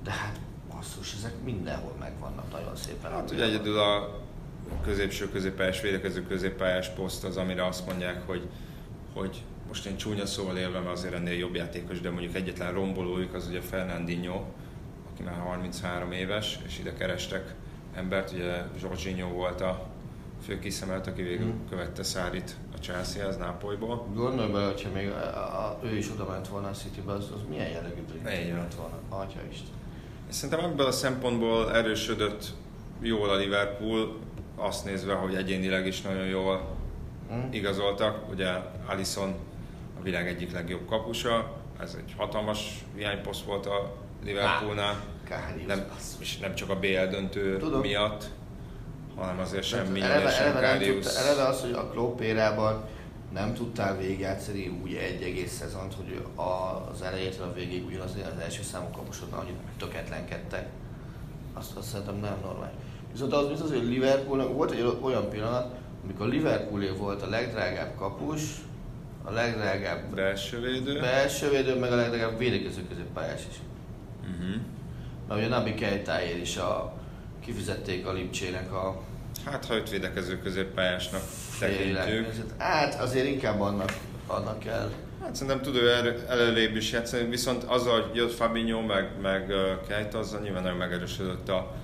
[0.04, 0.36] de hát
[0.70, 3.10] basszus, ezek mindenhol megvannak nagyon szépen.
[3.10, 4.20] Hát ugye egyedül a
[4.84, 8.48] középső középpályás, védekező középpályás poszt az, amire azt mondják, hogy,
[9.14, 13.34] hogy most én csúnya szóval élve, mert azért ennél jobb játékos, de mondjuk egyetlen rombolójuk
[13.34, 14.44] az ugye Fernandinho,
[15.18, 17.54] aki már 33 éves, és ide kerestek
[17.94, 19.86] embert, ugye Jorginho volt a
[20.46, 21.68] fő kiszemelt, aki végül Hmm.
[21.68, 24.06] követte Szárit a Chelsea-hez, Nápolyból.
[24.14, 27.40] Gondolj bele, hogyha még a, a, ő is oda ment volna a Citybe, az, az
[27.48, 28.98] milyen jellegű brit lett volna.
[29.08, 29.74] Atya Isten.
[30.28, 32.44] És Szerintem ebből a szempontból erősödött
[33.00, 34.16] jól a Liverpool,
[34.56, 36.76] azt nézve, hogy egyénileg is nagyon jól
[37.28, 37.52] Hm?
[37.52, 38.30] igazoltak.
[38.30, 38.50] Ugye
[38.86, 39.34] Alisson
[40.00, 45.00] a világ egyik legjobb kapusa, ez egy hatalmas hiányposzt volt a Liverpoolnál.
[45.28, 45.84] Kárius, Nem,
[46.18, 47.80] és nem csak a BL döntő Tudom.
[47.80, 48.24] miatt,
[49.16, 52.84] hanem azért sem Tehát Mignon eleve, eleve, nem tudta, eleve az, hogy a Klopp érában
[53.32, 58.42] nem tudtál végigjátszani úgy egy egész szezont, hogy a- az elejétől a végig ugyanaz az
[58.42, 60.68] első számú kaposodnál annyit töketlenkedtek.
[61.54, 62.74] Azt, azt szerintem nem normális.
[63.12, 68.40] Viszont az biztos, hogy Liverpoolnak volt egy olyan pillanat, amikor Liverpoolé volt a legdrágább kapus,
[69.24, 71.00] a legdrágább Belső védő.
[71.00, 73.56] belső védő, meg a legdrágább védekező középpályás is.
[74.30, 74.60] Uh-huh.
[75.28, 76.92] Mert ugye Nabi Kejtáért is a,
[77.40, 79.02] kifizették a Lipcsének a
[79.44, 81.22] Hát, ha őt védekező középpályásnak
[81.58, 82.26] tekintjük.
[82.58, 83.92] Hát azért inkább annak,
[84.26, 84.90] annak kell.
[85.22, 89.52] Hát szerintem tud ő el, előrébb is játszani, viszont azzal, hogy jött Fabinho, meg, meg
[89.88, 91.74] Keita, azzal nyilván nagyon megerősödött a,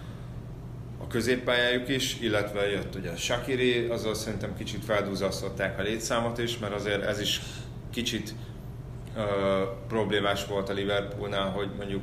[1.02, 6.74] a középpályájuk is, illetve jött ugye Shakiri, azzal szerintem kicsit feldúzasztották a létszámot is, mert
[6.74, 7.40] azért ez is
[7.92, 8.34] kicsit
[9.16, 9.22] uh,
[9.88, 12.02] problémás volt a Liverpoolnál, hogy mondjuk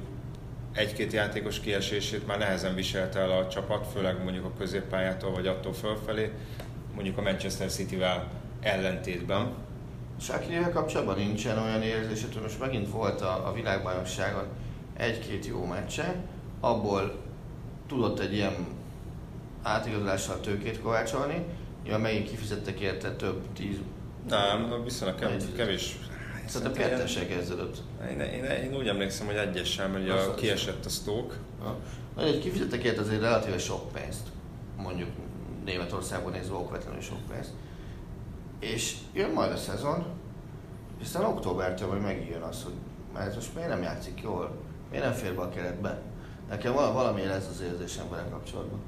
[0.73, 5.73] egy-két játékos kiesését már nehezen viselte el a csapat, főleg mondjuk a középpályától vagy attól
[5.73, 6.31] fölfelé,
[6.93, 8.31] mondjuk a Manchester City-vel
[8.61, 9.53] ellentétben.
[10.19, 14.43] Sakirivel kapcsolatban nincsen olyan érzés, hogy most megint volt a, a világbajnokságon
[14.97, 16.15] egy-két jó meccse,
[16.59, 17.15] abból
[17.87, 18.67] tudott egy ilyen
[19.63, 21.45] átigazolással tőkét kovácsolni,
[21.83, 23.77] nyilván megint kifizettek érte több tíz...
[24.27, 25.43] Nem, viszonylag kevés.
[25.55, 25.97] kevés.
[26.51, 27.77] Szerintem kettessel kezdődött.
[28.11, 31.35] Én, én, én, úgy emlékszem, hogy egyessel, mert ugye Azt- kiesett a Stoke.
[32.15, 34.27] Na, hogy kifizettek érte azért relatíve sok pénzt,
[34.77, 35.09] mondjuk
[35.65, 37.49] Németországban nézve okvetlenül sok pénzt.
[38.59, 40.05] És jön majd a szezon,
[40.99, 42.73] és aztán októbertől majd megjön az, hogy
[43.13, 44.57] mert most miért nem játszik jól,
[44.89, 46.01] miért nem fér be a keretbe.
[46.49, 48.79] Nekem val- valami ez az érzésem vele kapcsolatban.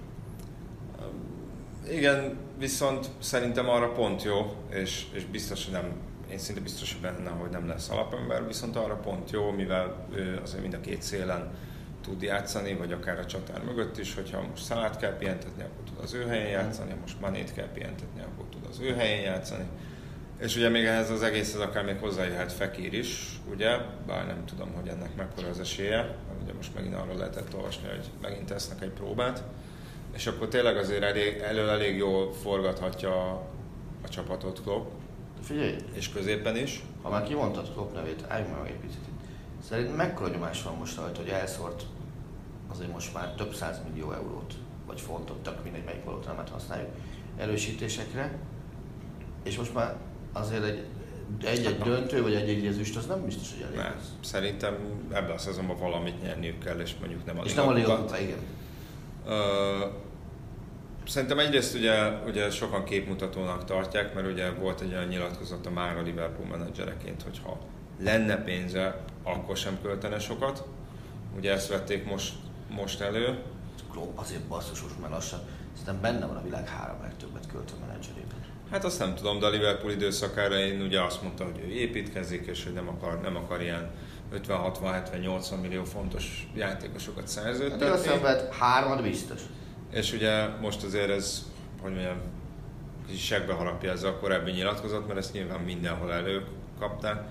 [1.89, 5.91] Igen, viszont szerintem arra pont jó, és, és biztos, hogy nem,
[6.33, 10.07] én szinte biztos benne, hogy nem lesz alapember, viszont arra pont jó, mivel
[10.43, 11.51] azért mind a két szélen
[12.01, 16.03] tud játszani, vagy akár a csatár mögött is, hogyha most Szalát kell pihentetni, akkor tud
[16.03, 19.63] az ő helyén játszani, ha most Manét kell pihentetni, akkor tud az ő helyén játszani.
[20.39, 24.73] És ugye még ehhez az egészhez akár még hozzájöhet Fekir is, ugye, bár nem tudom,
[24.73, 28.91] hogy ennek mekkora az esélye, ugye most megint arról lehetett olvasni, hogy megint tesznek egy
[28.91, 29.43] próbát,
[30.13, 33.47] és akkor tényleg azért elég, elől elég jól forgathatja a,
[34.03, 35.02] a csapatot Klopp,
[35.43, 36.83] figyelj, és középen is.
[37.01, 39.27] ha már kimondtad Klopp nevét, álljunk meg egy picit itt.
[39.69, 41.83] Szerint mekkora nyomás van most rajta, hogy elszórt
[42.71, 44.53] azért most már több száz millió eurót,
[44.85, 46.89] vagy fontot, tök mindegy, melyik valótelemet használjuk,
[47.37, 48.37] erősítésekre,
[49.43, 49.95] és most már
[50.33, 50.85] azért egy
[51.43, 54.11] egy-egy döntő, vagy egy-egy ezüst, az nem biztos, hogy elég lesz.
[54.21, 54.77] szerintem
[55.11, 58.37] ebben a szezonban valamit nyerniük kell, és mondjuk nem a És nem a Liga igen.
[59.25, 59.85] Ö,
[61.07, 66.01] Szerintem egyrészt ugye, ugye sokan képmutatónak tartják, mert ugye volt egy olyan nyilatkozata már a
[66.01, 67.59] Liverpool menedzsereként, hogy ha
[67.99, 70.63] lenne pénze, akkor sem költene sokat.
[71.37, 72.33] Ugye ezt vették most,
[72.69, 73.39] most elő.
[73.91, 75.39] Klopp azért basszus most már lassan.
[75.77, 78.37] Szerintem benne van a világ három legtöbbet költő menedzserében.
[78.71, 82.45] Hát azt nem tudom, de a Liverpool időszakára én ugye azt mondta, hogy ő építkezik,
[82.45, 83.91] és hogy nem akar, nem akar ilyen
[84.47, 87.85] 50-60-70-80 millió fontos játékosokat Hát szerződtetni.
[87.85, 89.41] igaz szenved, hármat biztos.
[89.93, 91.43] És ugye most azért ez,
[91.81, 92.17] hogy mondjam,
[93.07, 97.21] kicsit segbe harapja ez a korábbi nyilatkozat, mert ezt nyilván mindenhol előkapták.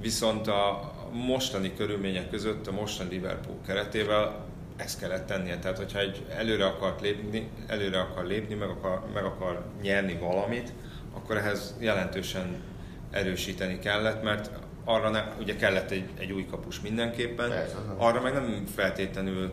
[0.00, 4.44] Viszont a mostani körülmények között, a mostani Liverpool keretével
[4.76, 5.58] ezt kellett tennie.
[5.58, 10.72] Tehát, hogyha egy előre akart lépni, előre akar lépni, meg akar, meg akar nyerni valamit,
[11.14, 12.62] akkor ehhez jelentősen
[13.10, 14.50] erősíteni kellett, mert
[14.84, 17.52] arra ne, ugye kellett egy, egy új kapus mindenképpen,
[17.96, 19.52] arra meg nem feltétlenül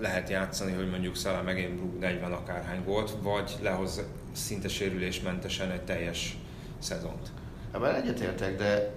[0.00, 5.82] lehet játszani, hogy mondjuk Salah megint rúg 40 akárhány volt, vagy lehoz szinte sérülésmentesen egy
[5.82, 6.36] teljes
[6.78, 7.30] szezont.
[7.72, 8.92] Ebben egyetértek, de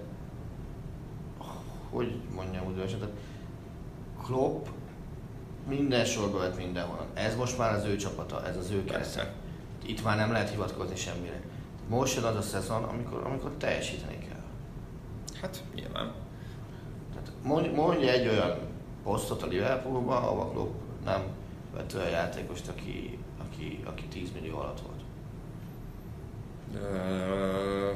[1.90, 3.08] hogy mondjam úgy tehát
[4.22, 4.66] Klopp
[5.68, 7.06] minden sorba vett mindenhol.
[7.14, 9.32] Ez most már az ő csapata, ez az ő kerete.
[9.86, 11.40] Itt már nem lehet hivatkozni semmire.
[11.88, 14.42] Most jön az a szezon, amikor, amikor teljesíteni kell.
[15.40, 16.12] Hát nyilván.
[17.12, 18.58] Tehát mondj, mondj egy olyan
[19.04, 21.22] posztot a Liverpoolban, ahol Klopp nem
[21.74, 25.00] vett olyan játékost, aki, aki, aki 10 millió alatt volt.
[26.82, 27.90] Ö,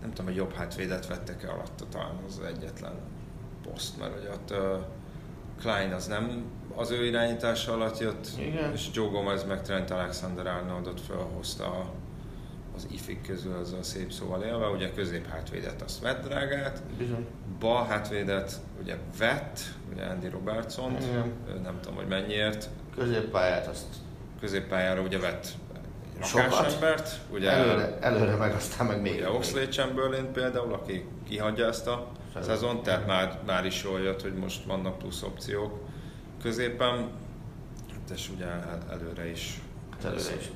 [0.00, 2.94] nem tudom, hogy jobb hátvédet vettek-e alatta, talán az egyetlen
[3.70, 4.76] poszt, mert hogy ott ö,
[5.60, 6.44] Klein az nem
[6.76, 8.72] az ő irányítása alatt jött, Igen.
[8.72, 11.90] és Joe Gomez meg Trent Alexander-Arnoldot felhozta a-
[12.76, 17.26] az ifik közül, az a szép szóval élve, ugye közép hátvédet azt vett drágát, Bizony.
[17.58, 19.60] bal hátvédet ugye vett,
[19.92, 20.96] ugye Andy Robertson,
[21.62, 23.84] nem tudom, hogy mennyiért, Középpályát azt
[24.40, 25.46] középpályára ugye vett
[26.22, 26.50] Sokat.
[26.50, 29.12] rakásembert, ugye előre, előre meg aztán meg még.
[29.14, 32.48] Ugye Oxlade Chamberlain például, aki kihagyja ezt a Szezon.
[32.54, 35.78] szezont, tehát már, már is jól jött, hogy most vannak plusz opciók
[36.42, 37.10] középen,
[37.90, 39.60] hát és ugye el- előre is.
[39.92, 40.50] Hát előre is.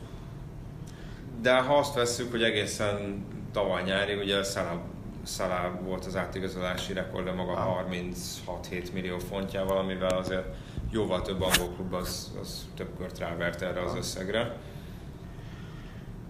[1.41, 4.81] De ha azt vesszük, hogy egészen tavaly nyári, ugye Salah,
[5.27, 7.85] Salah volt az átigazolási rekord, maga Ah.
[7.91, 10.47] 36-7 millió fontjával, amivel azért
[10.91, 14.57] jóval több angol klub az, az több kört rávert erre az összegre.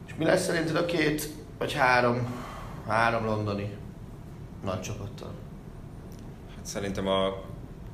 [0.06, 2.44] És mi lesz szerinted a két, vagy három,
[2.86, 3.76] három londoni
[4.64, 5.34] nagy csapattal?
[6.56, 7.42] Hát szerintem a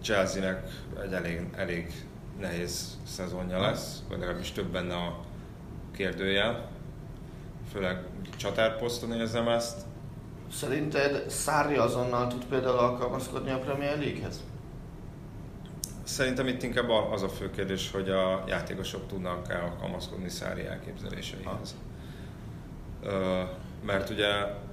[0.02, 0.68] Chelsea-nek
[1.02, 1.92] egy elég, elég
[2.40, 5.20] nehéz szezonja lesz, vagy legalábbis több benne a
[5.96, 6.70] kérdőjel.
[7.72, 8.04] Főleg
[8.36, 9.80] csatárposzton érzem ezt.
[10.52, 14.42] Szerinted Sarri azonnal tud például alkalmazkodni a Premier League-hez?
[16.02, 21.74] Szerintem itt inkább az a fő kérdés, hogy a játékosok tudnak el alkalmazkodni Szári elképzeléseihez.
[23.02, 23.42] Ö,
[23.84, 24.26] mert ugye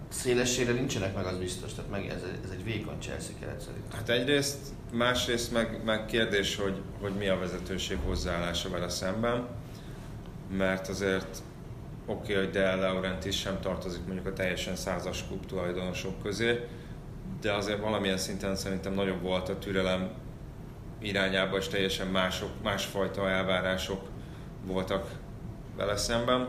[0.09, 3.93] Szélességre nincsenek meg, az biztos, tehát meg ez, ez egy vékony Chelsea keret szerint.
[3.93, 4.57] Hát egyrészt,
[4.91, 9.47] másrészt meg, meg kérdés, hogy, hogy mi a vezetőség hozzáállása vele szemben,
[10.57, 11.41] mert azért
[12.09, 16.67] oké, okay, hogy Del Laurentiis sem tartozik mondjuk a teljesen százas klub tulajdonosok közé,
[17.41, 20.09] de azért valamilyen szinten szerintem nagyobb volt a türelem
[20.99, 24.01] irányába, és teljesen mások, másfajta elvárások
[24.65, 25.11] voltak
[25.77, 26.47] vele szemben.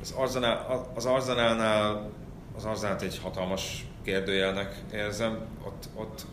[0.00, 2.10] Az, Arzenál, az Arzenálnál
[2.56, 5.38] az Arzenált egy hatalmas kérdőjelnek érzem.
[5.64, 6.26] Ott, ott,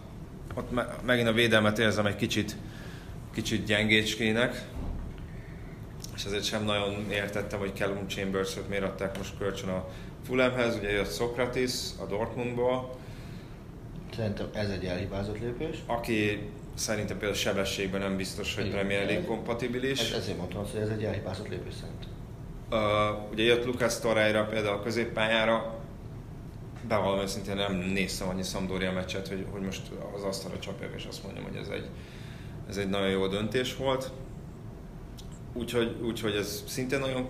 [0.56, 2.56] ott me, megint a védelmet érzem egy kicsit,
[3.34, 4.66] kicsit gyengécskének,
[6.16, 9.86] és ezért sem nagyon értettem, hogy Callum Chambers-ot miért adták most kölcsön a
[10.26, 12.96] Fulhamhez, ugye jött Sokratis a Dortmundból.
[14.16, 15.78] Szerintem ez egy elhibázott lépés.
[15.86, 20.00] Aki szerintem például sebességben nem biztos, hogy Premier League kompatibilis.
[20.00, 22.10] Ez, ezért mondtam azt, hogy ez egy elhibázott lépés szerintem.
[22.72, 25.80] Uh, ugye jött Lucas Torreira például a középpályára,
[26.88, 29.82] bevallom őszintén nem néztem annyi Sampdoria meccset, hogy, hogy most
[30.16, 31.86] az asztalra csapjak és azt mondjam, hogy ez egy,
[32.70, 34.12] ez egy nagyon jó döntés volt.
[35.54, 37.28] Úgyhogy, úgyhogy ez szintén nagyon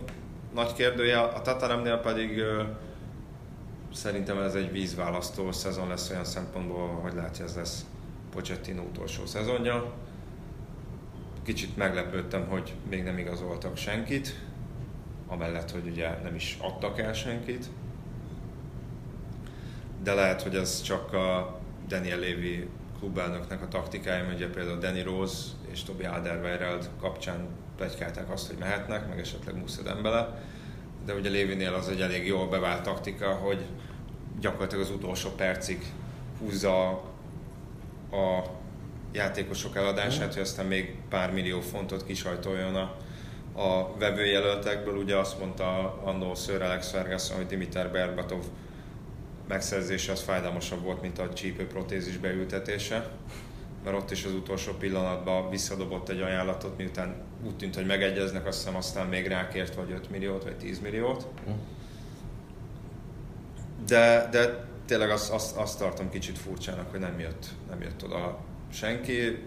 [0.54, 1.20] nagy kérdője.
[1.20, 2.42] A Tataremnél pedig
[3.94, 7.86] szerintem ez egy vízválasztó szezon lesz olyan szempontból, hogy látja, ez lesz
[8.32, 9.94] Pochettino utolsó szezonja.
[11.44, 14.40] Kicsit meglepődtem, hogy még nem igazoltak senkit,
[15.28, 17.70] amellett, hogy ugye nem is adtak el senkit.
[20.04, 22.68] De lehet, hogy ez csak a Daniel Levy
[23.04, 25.38] klubelnöknek a taktikája, ugye például Danny Rose
[25.72, 30.44] és Tobi Alderweireld kapcsán plegykálták azt, hogy mehetnek, meg esetleg Musa Dembele.
[31.06, 33.66] De ugye Lévinél az egy elég jól bevált taktika, hogy
[34.40, 35.94] gyakorlatilag az utolsó percig
[36.40, 36.90] húzza
[38.12, 38.44] a
[39.12, 42.96] játékosok eladását, hogy aztán még pár millió fontot kisajtoljon a,
[43.62, 44.96] a vevőjelöltekből.
[44.96, 48.44] Ugye azt mondta annó Sir Alex Ferguson, hogy Dimitar Berbatov
[49.54, 53.12] megszerzése az fájdalmasabb volt, mint a csípő protézis beültetése
[53.84, 58.58] mert ott is az utolsó pillanatban visszadobott egy ajánlatot, miután úgy tűnt, hogy megegyeznek, azt
[58.58, 61.28] hiszem aztán még rákért vagy 5 milliót, vagy 10 milliót.
[63.86, 68.40] De, de tényleg azt, azt, azt tartom kicsit furcsának, hogy nem jött, nem jött oda
[68.72, 69.46] senki.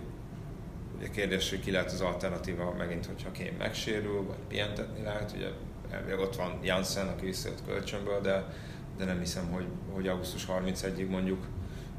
[0.99, 5.33] Ugye kérdés, hogy ki lehet az alternatíva megint, hogyha Kén megsérül, vagy pihentetni lehet.
[5.37, 5.49] Ugye
[5.90, 8.47] elvileg ott van Janssen, aki visszajött kölcsönből, de,
[8.96, 11.46] de nem hiszem, hogy, hogy augusztus 31-ig mondjuk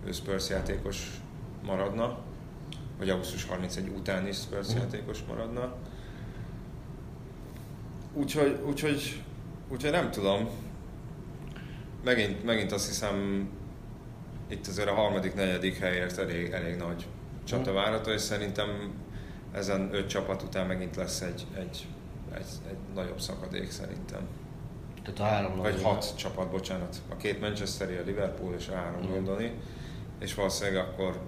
[0.05, 1.21] ő Spurs játékos
[1.63, 2.19] maradna,
[2.97, 4.77] vagy augusztus 31 után is Spurs mm.
[4.77, 5.75] játékos maradna.
[8.13, 9.23] Úgyhogy, úgyhogy,
[9.69, 10.49] úgyhogy nem tudom.
[12.03, 13.49] Megint, megint azt hiszem,
[14.47, 17.07] itt azért a harmadik, negyedik helyért elég, elég nagy
[17.43, 17.79] csata mhm.
[17.79, 18.93] várható, és szerintem
[19.51, 21.88] ezen öt csapat után megint lesz egy, egy,
[22.33, 24.21] egy, egy nagyobb szakadék szerintem.
[25.13, 26.96] Tehát a három Vagy hat csapat, bocsánat.
[27.10, 29.13] A két Manchesteri, a Liverpool és a három mm.
[29.13, 29.52] londoni.
[30.20, 31.20] És valószínűleg akkor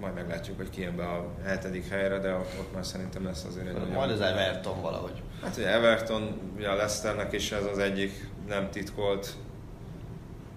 [0.00, 3.44] majd meglátjuk, hogy ki jön be a hetedik helyre, de ott, ott már szerintem lesz
[3.44, 5.22] azért egy Majd az Everton valahogy.
[5.42, 9.34] Hát ugye Everton, ugye a Leicesternek is ez az egyik nem titkolt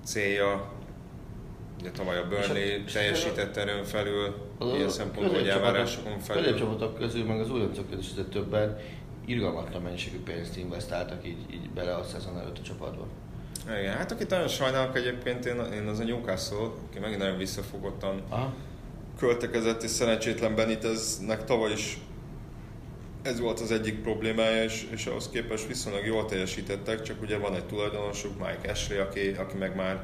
[0.04, 0.72] célja.
[1.80, 6.43] Ugye tavaly a Burnley és teljesített erőn felül, az ilyen szempontból, hogy elvárásokon felül.
[6.43, 8.78] Középcsapatok közül, meg az újoncok is többen
[9.27, 13.07] irgalmatlan mennyiségű pénzt investáltak így, így bele a szezon előtt a csapatba.
[13.79, 18.21] Igen, hát akit nagyon sajnálok egyébként, én, én az a Newcastle, aki megint nagyon visszafogottan
[18.29, 18.53] Aha
[19.17, 21.97] költekezett, és szerencsétlen Beniteznek tavaly is
[23.21, 27.55] ez volt az egyik problémája, és, és ahhoz képest viszonylag jól teljesítettek, csak ugye van
[27.55, 30.03] egy tulajdonosuk, Mike Ashley, aki, aki meg már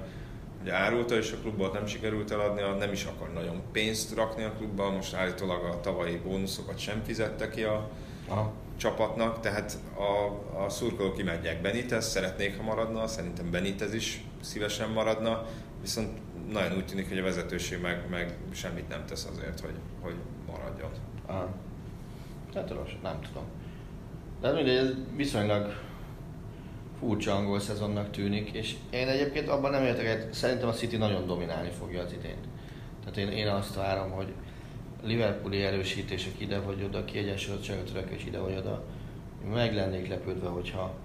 [0.62, 4.51] ugye árulta, és a klubból nem sikerült eladni, nem is akar nagyon pénzt rakni a
[4.51, 7.89] klubba, most állítólag a tavalyi bónuszokat sem fizette ki a
[8.27, 8.51] Aha.
[8.77, 15.45] Csapatnak, tehát a, a szurkolók imádják Benitez, szeretnék, ha maradna, szerintem Benitez is szívesen maradna,
[15.81, 16.09] viszont
[16.51, 20.15] nagyon úgy tűnik, hogy a vezetőség meg, meg semmit nem tesz azért, hogy, hogy
[20.47, 20.89] maradjon.
[21.25, 21.49] Aha.
[22.53, 23.43] Hát rossz, nem tudom.
[24.41, 25.73] De hát mindegy, ez viszonylag
[26.99, 31.69] furcsa angol szezonnak tűnik, és én egyébként abban nem értek, szerintem a City nagyon dominálni
[31.69, 32.38] fogja az idén.
[32.99, 34.33] Tehát én, én azt várom, hogy
[35.04, 38.84] Liverpooli erősítések ide vagy oda, kiegyensúlyozottságot törekvés ide vagy oda.
[39.54, 40.96] Meg lennék lepődve, hogyha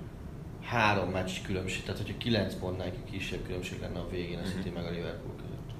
[0.62, 4.84] három meccs különbség, tehát hogyha kilenc pontnál kisebb különbség lenne a végén a City meg
[4.84, 5.70] a Liverpool között.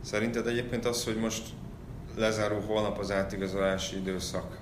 [0.00, 1.48] Szerinted egyébként az, hogy most
[2.16, 4.58] lezárul holnap az átigazolási időszak,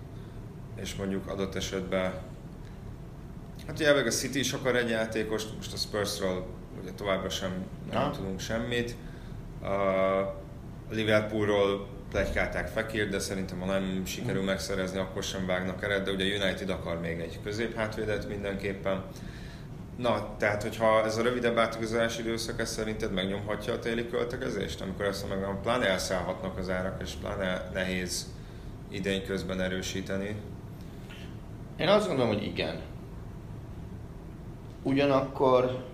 [0.80, 2.12] és mondjuk adott esetben
[3.66, 6.46] Hát ugye a City is akar egy játékost, most a Spursról
[6.82, 7.50] ugye továbbra sem
[7.92, 8.10] nem ha?
[8.10, 8.96] tudunk semmit.
[9.62, 11.86] A Liverpoolról
[12.16, 14.46] plegykálták Fekir, de szerintem ha nem sikerül hm.
[14.46, 19.04] megszerezni, akkor sem vágnak eret, de ugye United akar még egy középhátvédet mindenképpen.
[19.96, 25.04] Na, tehát hogyha ez a rövidebb átigazolási időszak, ez szerinted megnyomhatja a téli költekezést, amikor
[25.04, 28.26] ezt meg pláne elszállhatnak az árak, és pláne nehéz
[28.88, 30.36] idény közben erősíteni?
[31.76, 32.80] Én azt gondolom, hogy igen.
[34.82, 35.84] Ugyanakkor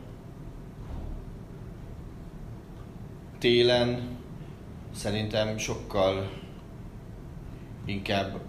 [3.38, 4.20] télen
[4.94, 6.30] szerintem sokkal
[7.84, 8.40] inkább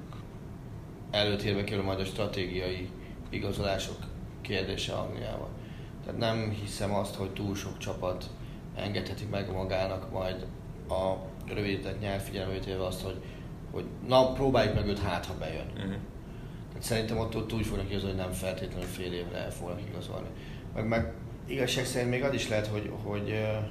[1.12, 2.90] előtérbe kerül majd a stratégiai
[3.30, 3.98] igazolások
[4.42, 5.50] kérdése Angliában.
[6.06, 8.30] Tehát nem hiszem azt, hogy túl sok csapat
[8.76, 10.46] engedheti meg magának majd
[10.90, 11.16] a
[11.48, 13.22] rövidített nyár figyelembe azt, hogy,
[13.72, 15.68] hogy na próbáljuk meg őt hát, ha bejön.
[15.76, 15.94] Uh-huh.
[16.68, 20.28] Tehát szerintem ott, ott úgy fognak igazolni, hogy nem feltétlenül fél évre el fognak igazolni.
[20.74, 21.14] Meg, meg
[21.46, 23.66] igazság szerint még az is lehet, hogy, hogy uh,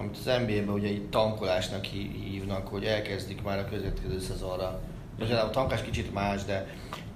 [0.00, 4.80] amit az NBA-ben ugye itt tankolásnak hívnak, hogy elkezdik már a következő szezonra.
[5.18, 6.66] Most a tankás kicsit más, de,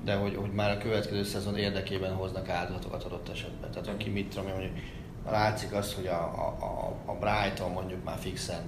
[0.04, 3.70] de hogy, hogy már a következő szezon érdekében hoznak áldozatokat adott esetben.
[3.70, 4.70] Tehát aki mit tudom hogy
[5.30, 8.62] látszik az, hogy a, a, a Brighton mondjuk már fixen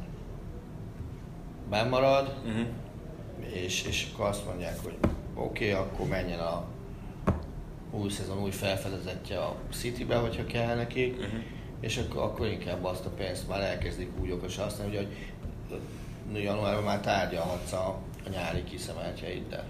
[1.70, 2.66] bemarad, uh-huh.
[3.52, 4.96] és, és akkor azt mondják, hogy
[5.34, 6.64] oké, okay, akkor menjen a
[7.90, 11.40] új szezon új felfedezetje a Citybe, hogyha kell nekik, uh-huh.
[11.80, 15.08] És akkor, akkor inkább azt a pénzt már elkezdik úgy okosan használni, hogy,
[16.32, 19.64] hogy januárban már tárgyalhatsz a, a nyári kiszemeltjeiddel.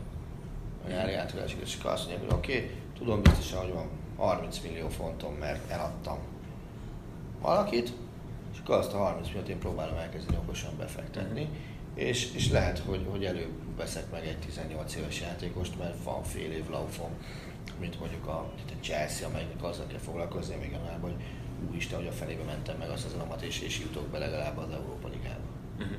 [0.85, 4.61] A nyári átadásig, és akkor azt mondják, hogy oké, okay, tudom biztosan, hogy van 30
[4.61, 6.19] millió fontom, mert eladtam
[7.41, 7.93] valakit,
[8.53, 11.49] és akkor azt a 30 milliót én próbálom elkezdeni okosan befektetni,
[11.95, 16.51] és, és lehet, hogy, hogy előbb veszek meg egy 18 éves játékost, mert van fél
[16.53, 17.11] év laufom,
[17.79, 21.15] mint mondjuk a, a Chelsea, amelynek azzal kell foglalkozni még a hogy
[21.71, 25.09] úristen, hogy a felébe mentem meg az alamat, és, és jutok be legalább az Európa
[25.09, 25.49] Ligába.
[25.79, 25.97] Uh-huh.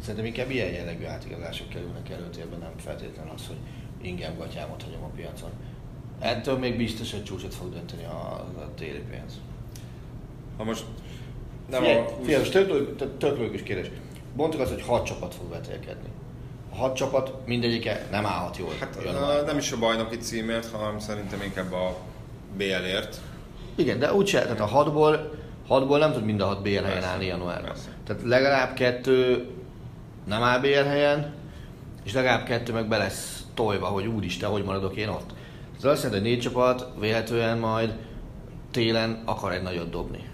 [0.00, 3.56] Szerintem inkább ilyen jellegű átigazások kerülnek előtérbe, nem feltétlenül az, hogy
[4.00, 5.50] ingyen gatyámat hagyom a piacon.
[6.18, 9.40] Ettől még biztos, hogy csúcsot fog dönteni a, a téli pénz.
[10.56, 10.84] Ha most
[11.70, 12.18] nem figyelj, a...
[12.22, 13.90] Figyelj, tök, tök, tök logikus kérdés.
[14.36, 16.08] Mondtuk azt, hogy hat csapat fog vetélkedni.
[16.70, 18.72] A hat csapat mindegyike nem állhat jól.
[18.80, 21.96] Hát a, nem is a bajnoki címért, hanem szerintem inkább a
[22.56, 23.20] BL-ért.
[23.74, 25.30] Igen, de úgy tehát a hatból,
[25.68, 27.64] hatból nem tud mind a hat BL helyen állni januárban.
[27.64, 27.88] Persze.
[28.06, 29.48] Tehát legalább kettő
[30.26, 31.34] nem áll BL helyen,
[32.04, 35.30] és legalább kettő meg be lesz tojva, hogy úristen, hogy maradok én ott.
[35.76, 37.94] Ez azt jelenti, hogy négy csapat véletlenül majd
[38.70, 40.30] télen akar egy nagyot dobni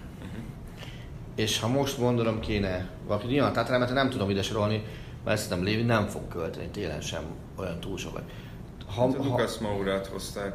[1.39, 4.83] és ha most mondanom kéne valaki, nyilván tehát nem tudom ide sorolni,
[5.25, 7.23] mert szerintem Lévi nem fog költeni télen sem
[7.55, 8.21] olyan túl sokat.
[8.95, 10.53] Ha, hát, ha, Lukasz Maurát hozták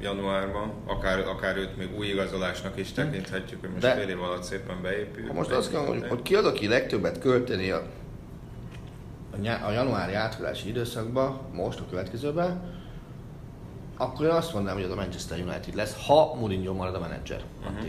[0.00, 4.42] januárban, akár, akár őt még új igazolásnak is tekinthetjük, hogy most de, fél év alatt
[4.42, 5.26] szépen beépül.
[5.26, 7.82] Ha most azt mondom, hogy, hogy ki az, aki legtöbbet költeni a,
[9.66, 12.76] a januári átkolási időszakban, most a következőben,
[13.96, 17.42] akkor én azt mondanám, hogy az a Manchester United lesz, ha Mourinho marad a menedzser.
[17.60, 17.86] Uh-huh.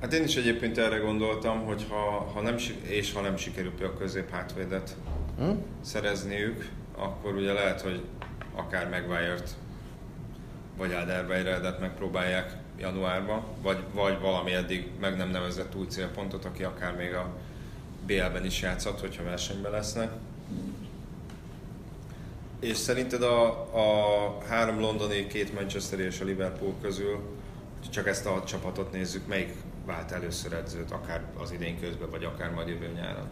[0.00, 3.98] Hát én is egyébként erre gondoltam, hogy ha, ha nem, és ha nem sikerül a
[3.98, 4.96] középhátvédet
[5.38, 5.50] hm?
[5.80, 8.02] szerezniük, akkor ugye lehet, hogy
[8.58, 9.54] akár Maguire-t
[10.76, 16.96] vagy Alderweiredet megpróbálják januárban, vagy, vagy valami eddig meg nem nevezett új célpontot, aki akár
[16.96, 17.36] még a
[18.06, 20.10] BL-ben is játszhat, hogyha versenyben lesznek.
[22.60, 27.20] És szerinted a, a három londoni, két Manchester és a Liverpool közül,
[27.90, 29.54] csak ezt a csapatot nézzük, melyik
[29.86, 33.28] vált először edzőt, akár az idén közben, vagy akár majd jövő nyáron?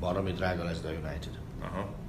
[0.00, 1.38] Baromi drága lesz a United.
[1.60, 2.05] Aha.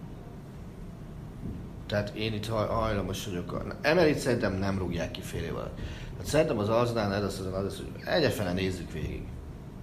[1.87, 3.75] Tehát én itt hajlamos vagyok.
[3.81, 5.79] Emerit szerintem nem rúgják ki fél év alatt.
[6.17, 9.21] Hát szerintem az Aznál ez az, az, az hogy egyefele nézzük végig.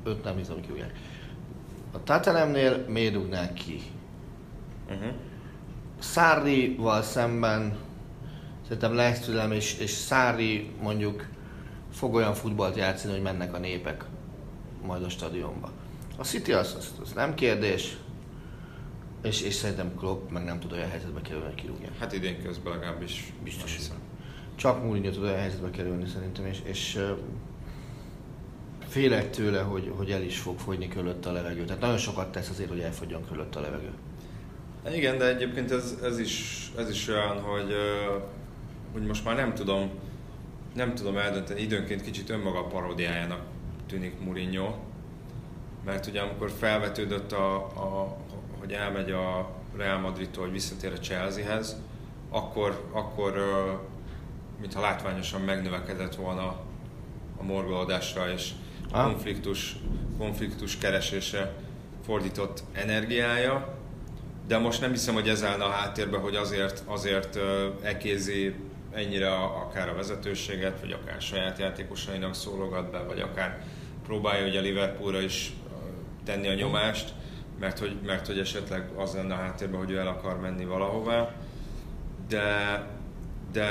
[0.05, 0.93] Öt nem hiszem, hogy kiúgják.
[1.93, 3.83] A Tatanemnél miért rúgnák ki?
[4.89, 5.13] Uh-huh.
[5.99, 7.77] Szárival szemben
[8.69, 11.27] szerintem türelem, és, és Szári mondjuk
[11.93, 14.05] fog olyan futballt játszani, hogy mennek a népek
[14.83, 15.71] majd a stadionba.
[16.17, 17.97] A City az, az, az nem kérdés,
[19.25, 21.89] és, és szerintem Klopp meg nem tud olyan helyzetbe kerülni, hogy kirúgja.
[21.99, 23.77] Hát idén közben legalábbis biztos.
[23.77, 23.97] Hiszem.
[24.55, 26.99] Csak Mourinho tud olyan helyzetbe kerülni szerintem, és, és
[28.89, 31.65] félek tőle, hogy, hogy el is fog fogyni körülött a levegő.
[31.65, 33.91] Tehát nagyon sokat tesz azért, hogy elfogyjon körülött a levegő.
[34.93, 37.75] Igen, de egyébként ez, ez, is, ez is olyan, hogy,
[38.93, 39.91] hogy most már nem tudom,
[40.75, 43.41] nem tudom eldönteni, időnként kicsit önmaga paródiájának
[43.89, 44.75] tűnik Mourinho,
[45.85, 48.17] mert ugye amikor felvetődött, a, a,
[48.65, 51.77] hogy elmegy a Real Madridtól, hogy visszatér a Chelseahez,
[52.31, 53.33] akkor, akkor
[54.61, 56.47] mintha látványosan megnövekedett volna
[57.37, 58.51] a morgolódásra és
[58.93, 59.77] a konfliktus,
[60.19, 61.53] konfliktus keresése
[62.05, 63.79] fordított energiája,
[64.47, 67.39] de most nem hiszem, hogy ez állna a háttérbe, hogy azért, azért
[67.83, 68.55] ekézi
[68.93, 73.65] ennyire akár a vezetőséget, vagy akár saját játékosainak szólogat be, vagy akár
[74.07, 75.53] próbálja a Liverpoolra is
[76.25, 77.13] tenni a nyomást,
[77.61, 81.35] mert hogy, mert hogy esetleg az lenne a háttérben, hogy ő el akar menni valahová.
[82.29, 82.47] De,
[83.53, 83.67] de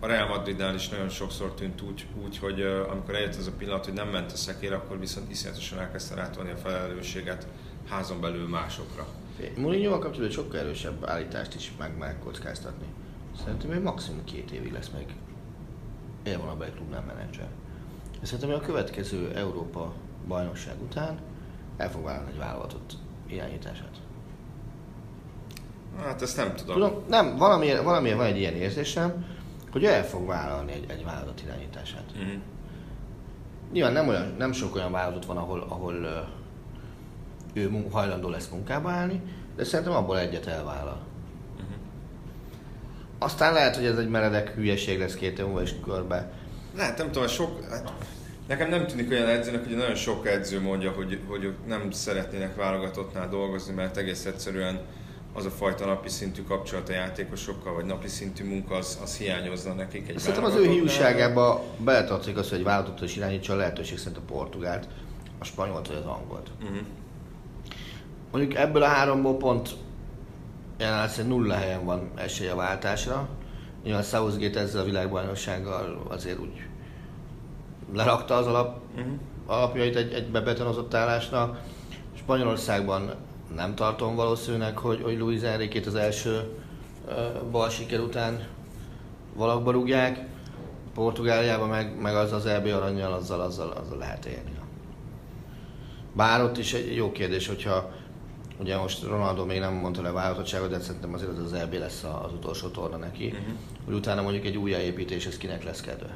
[0.00, 2.60] a Real Madridnál is nagyon sokszor tűnt úgy, úgy, hogy
[2.90, 6.50] amikor eljött ez a pillanat, hogy nem ment a szekér, akkor viszont iszonyatosan elkezdte rátolni
[6.50, 7.46] a felelősséget
[7.88, 9.06] házon belül másokra.
[9.56, 12.86] Mourinho-val kapcsolatban sokkal erősebb állítást is meg meg kockáztatni.
[13.44, 15.14] Szerintem ő maximum két évig lesz meg
[16.22, 17.48] élvonalbeli klubnál menedzser.
[18.22, 19.94] Szerintem a következő Európa
[20.26, 21.18] bajnokság után
[21.76, 22.92] el fog vállalni egy vállalatot
[23.26, 23.90] irányítását.
[26.00, 26.74] Hát ezt nem tudom.
[26.74, 29.26] Tudom, nem, valamiért, valamiért van egy ilyen érzésem,
[29.72, 32.04] hogy ő el fog vállalni egy, egy vállalat irányítását.
[32.14, 32.40] Mhm.
[33.72, 36.28] Nyilván nem, olyan, nem sok olyan vállalat van, ahol, ahol
[37.52, 39.22] ő hajlandó lesz munkába állni,
[39.56, 41.00] de szerintem abból egyet elvállal.
[43.18, 46.32] Aztán lehet, hogy ez egy meredek hülyeség lesz két év múlva is körbe.
[46.76, 47.64] Lehet, nem tudom, sok...
[47.70, 47.92] Hát,
[48.52, 53.28] nekem nem tűnik olyan edzőnek, hogy nagyon sok edző mondja, hogy, hogy nem szeretnének válogatottnál
[53.28, 54.80] dolgozni, mert egész egyszerűen
[55.32, 59.72] az a fajta napi szintű kapcsolat a játékosokkal, vagy napi szintű munka, az, az hiányozna
[59.72, 64.16] nekik egy Szerintem az ő hiúságába beletartozik az, hogy vállalatot is irányítsa a lehetőség szerint
[64.16, 64.88] a portugált,
[65.38, 66.50] a spanyolt vagy az angolt.
[66.60, 66.78] Mhm.
[68.30, 69.70] Mondjuk ebből a háromból pont
[70.78, 73.28] jelenleg szerint nulla helyen van esély a váltásra.
[73.84, 76.70] Nyilván Southgate ezzel a világbajnoksággal azért úgy
[77.92, 79.08] lerakta az alap, Mhm.
[79.46, 81.60] alapjait egy, egy bebetonozott állásnak.
[82.16, 83.14] Spanyolországban
[83.56, 86.42] nem tartom valószínűnek, hogy, hogy Luis Enrique az első
[87.06, 88.46] uh, bal siker után
[89.34, 90.26] valakba rúgják.
[90.94, 94.50] Portugáliában meg, meg az az EB aranyjal, azzal, azzal, azzal lehet élni.
[96.12, 97.90] Bár ott is egy jó kérdés, hogyha
[98.58, 101.72] ugye most Ronaldo még nem mondta le a válogatottságot, de szerintem azért az az EB
[101.72, 103.42] lesz az utolsó torna neki, uh-huh.
[103.84, 106.14] hogy utána mondjuk egy újjáépítés, ez kinek lesz kedve.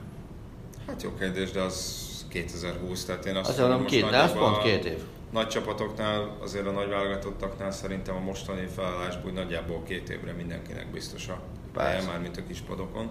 [0.86, 4.58] Hát jó kérdés, de az 2020, tehát én azt Azt mondom, két, de az pont
[4.62, 4.98] két év.
[5.32, 11.28] Nagy csapatoknál, azért a nagy válogatottaknál szerintem a mostani felállásból nagyjából két évre mindenkinek biztos
[11.28, 11.40] a
[11.78, 13.10] helye, már mint a kis padokon.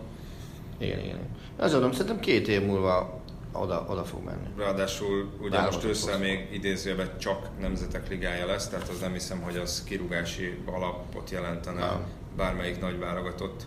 [0.77, 1.19] Igen, igen.
[1.57, 3.21] Azt mondom, szerintem két év múlva
[3.51, 4.47] oda, oda fog menni.
[4.57, 6.23] Ráadásul ugye Válogatott most ősszel hosszú.
[6.23, 11.79] még idézőjelben csak nemzetek ligája lesz, tehát az nem hiszem, hogy az kirúgási alapot jelentene
[11.79, 12.05] Nem.
[12.37, 13.63] bármelyik nagy válogatott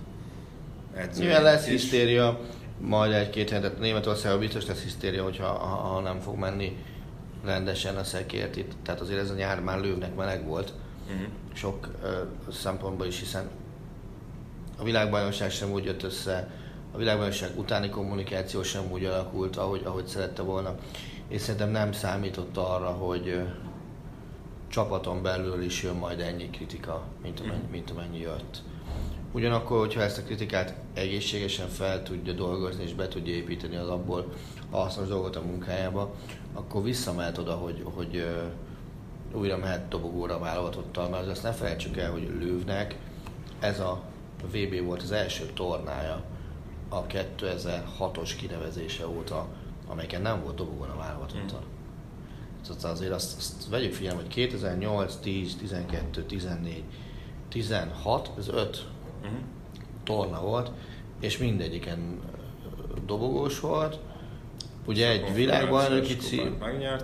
[0.94, 1.22] edző.
[1.22, 2.40] Nyilván lesz hisztéria,
[2.80, 6.76] majd egy-két hetet Németországban biztos lesz hisztéria, hogyha ha, ha nem fog menni
[7.44, 8.72] rendesen a szekért itt.
[8.82, 10.72] Tehát azért ez a nyár már lővnek meleg volt,
[11.10, 11.26] Uh-huh.
[11.52, 13.48] sok ö, szempontból is, hiszen
[14.78, 16.50] a világbajnokság sem úgy jött össze,
[16.92, 20.74] a világbajnokság utáni kommunikáció sem úgy alakult, ahogy, ahogy szerette volna.
[21.28, 23.42] És szerintem nem számított arra, hogy ö,
[24.68, 28.62] csapaton belül is jön majd ennyi kritika, mint amennyi, mint amennyi jött.
[29.32, 34.32] Ugyanakkor, hogyha ezt a kritikát egészségesen fel tudja dolgozni és be tudja építeni az abból
[34.70, 36.14] a hasznos dolgot a munkájába,
[36.54, 38.26] akkor visszamehet oda, hogy, hogy
[39.32, 42.98] újra mehet dobogóra válogatottal, mert azt ne felejtsük el, hogy Lővnek
[43.60, 44.02] ez a
[44.42, 46.22] VB volt az első tornája
[46.88, 49.46] a 2006-os kinevezése óta,
[49.88, 51.62] amelyiken nem volt dobogón a válogatottal.
[52.66, 56.84] Tehát azért azt, azt vegyük figyelembe, hogy 2008, 10, 12, 14,
[57.48, 58.86] 16, ez 5
[59.22, 59.38] Uh-huh.
[60.04, 60.70] torna volt,
[61.20, 62.20] és mindegyiken
[62.66, 63.98] ö, dobogós volt.
[64.86, 66.58] Ugye egy világbajnoki cím,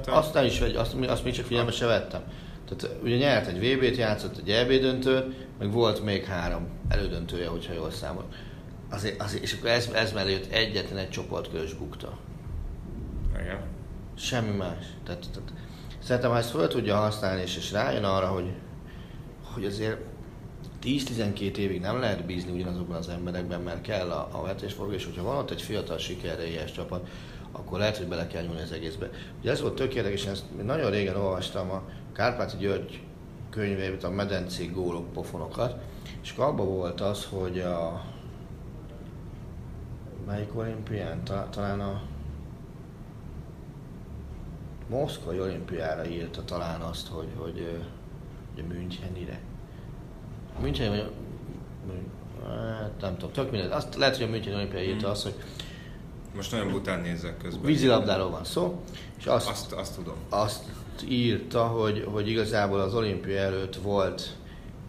[0.06, 2.22] azt nem is vegy, azt, azt még csak figyelembe se vettem.
[2.64, 7.72] Tehát ugye nyert egy VB-t, játszott egy EB döntőt, meg volt még három elődöntője, hogyha
[7.72, 8.24] jól számol.
[8.90, 12.18] Azért, azért, és akkor ez, ez mellé jött egyetlen egy csoportkörös bukta.
[13.40, 13.60] Igen.
[14.14, 14.86] Semmi más.
[15.04, 15.52] Tehát, tehát
[16.02, 18.52] szerintem, ha ezt fel tudja használni, és, és rájön arra, hogy,
[19.54, 19.98] hogy azért
[20.84, 25.22] 10-12 évig nem lehet bízni ugyanazokban az emberekben, mert kell a, a vetésforgó, és hogyha
[25.22, 27.08] van ott egy fiatal sikerre ilyes csapat,
[27.52, 29.10] akkor lehet, hogy bele kell nyúlni az egészbe.
[29.40, 31.82] Ugye ez volt tök érdekes, ezt nagyon régen olvastam a
[32.12, 33.00] Kárpáti György
[33.50, 35.82] könyveit, a Medencé gólok, pofonokat,
[36.22, 38.04] és akkor abban volt az, hogy a
[40.26, 42.02] melyik olimpián, Ta- talán a
[44.88, 47.82] Moszkvai olimpiára írta talán azt, hogy, hogy,
[48.54, 49.40] hogy a Münchenire.
[50.60, 51.10] München vagy...
[52.46, 53.70] Hát, nem tudom, tök mindegy.
[53.70, 55.34] Azt lehet, hogy a München olimpiára írta azt, hogy
[56.34, 57.64] Most nagyon bután nézek közben.
[57.64, 58.80] vízilabdáról van szó,
[59.18, 60.14] és azt, Azt, azt tudom.
[60.28, 60.64] azt
[61.08, 64.36] írta, hogy, hogy igazából az olimpia előtt volt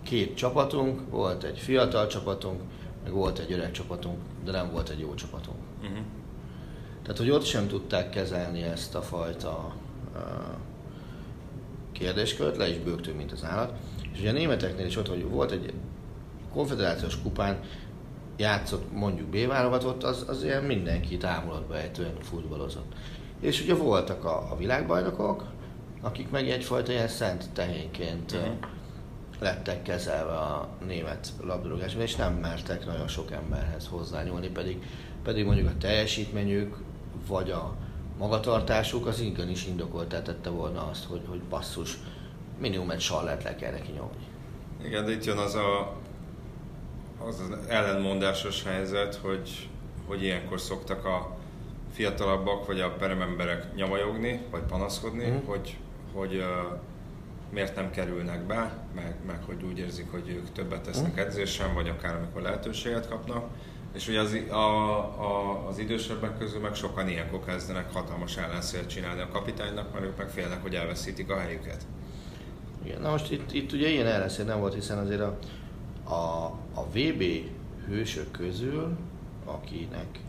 [0.04, 2.62] két csapatunk, volt egy fiatal csapatunk,
[3.04, 5.58] meg volt egy öreg csapatunk, de nem volt egy jó csapatunk.
[5.82, 5.98] Uh-huh.
[7.02, 9.74] Tehát, hogy ott sem tudták kezelni ezt a fajta
[10.16, 10.22] uh,
[11.92, 13.74] kérdéskört, le is bőgtünk, mint az állat.
[14.16, 15.74] És ugye a németeknél is ott, hogy volt egy
[16.54, 17.60] konfederációs kupán,
[18.38, 22.94] játszott mondjuk B válogatott, az, az ilyen mindenki támolatba ejtően futballozott.
[23.40, 25.46] És ugye voltak a, a világbajnokok,
[26.02, 28.40] akik meg egyfajta ilyen szent tehénként uh,
[29.40, 34.84] lettek kezelve a német labdarúgásban, és nem mertek nagyon sok emberhez hozzányúlni, pedig,
[35.24, 36.78] pedig mondjuk a teljesítményük,
[37.28, 37.76] vagy a
[38.18, 41.98] magatartásuk az igenis indokoltá tette volna azt, hogy, hogy basszus,
[42.60, 44.26] minimum egy sallert le kell neki nyomni.
[44.86, 45.96] Igen, de itt jön az a,
[47.28, 49.70] az, az ellenmondásos helyzet, hogy,
[50.08, 51.38] hogy ilyenkor szoktak a
[51.94, 55.46] fiatalabbak vagy a perememberek nyavajogni, vagy panaszkodni, mm.
[55.46, 55.78] hogy,
[56.14, 56.80] hogy uh,
[57.50, 61.18] miért nem kerülnek be, meg, meg hogy úgy érzik, hogy ők többet tesznek mm.
[61.18, 63.50] edzésen, vagy akár amikor lehetőséget kapnak.
[63.94, 69.22] És ugye az, a, a, az idősebbek közül meg sokan ilyenkor kezdenek hatalmas ellenszélt csinálni
[69.22, 71.86] a kapitánynak, mert ők meg félnek, hogy elveszítik a helyüket.
[72.86, 75.38] Igen, na most itt, itt ugye ilyen ellenszél nem volt, hiszen azért a,
[76.14, 77.24] a, a VB
[77.88, 78.98] hősök közül,
[79.46, 80.20] akinek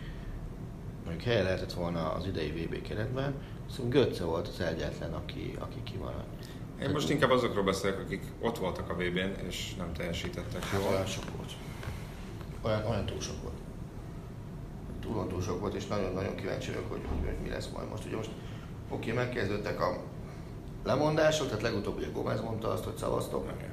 [1.04, 3.34] mondjuk helye lehetett volna az idei VB keretben,
[3.70, 6.46] szóval Götze volt az egyetlen, aki, aki kimaradt.
[6.82, 10.92] Én most inkább azokról beszélek, akik ott voltak a VB-n, és nem teljesítettek hát jól.
[10.92, 11.50] olyan sok volt.
[12.62, 13.56] Olyan, olyan túl sok volt.
[15.00, 18.04] Túl, túl sok volt, és nagyon-nagyon kíváncsi vagyok, hogy, hogy, hogy, mi lesz majd most.
[18.04, 18.30] Ugye most
[18.88, 20.00] oké, okay, megkezdődtek a
[20.86, 23.42] lemondások, tehát legutóbb ugye Gomez mondta azt, hogy szavaztok.
[23.42, 23.68] Okay.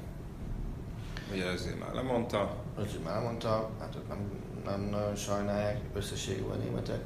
[1.32, 2.56] Ugye ezért már lemondta.
[2.78, 4.32] Ezért már lemondta, hát ők nem,
[4.66, 7.02] nem nagyon sajnálják összességében a németek,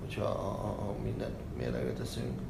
[0.00, 2.40] hogyha a, a, a mindent mérlegre teszünk.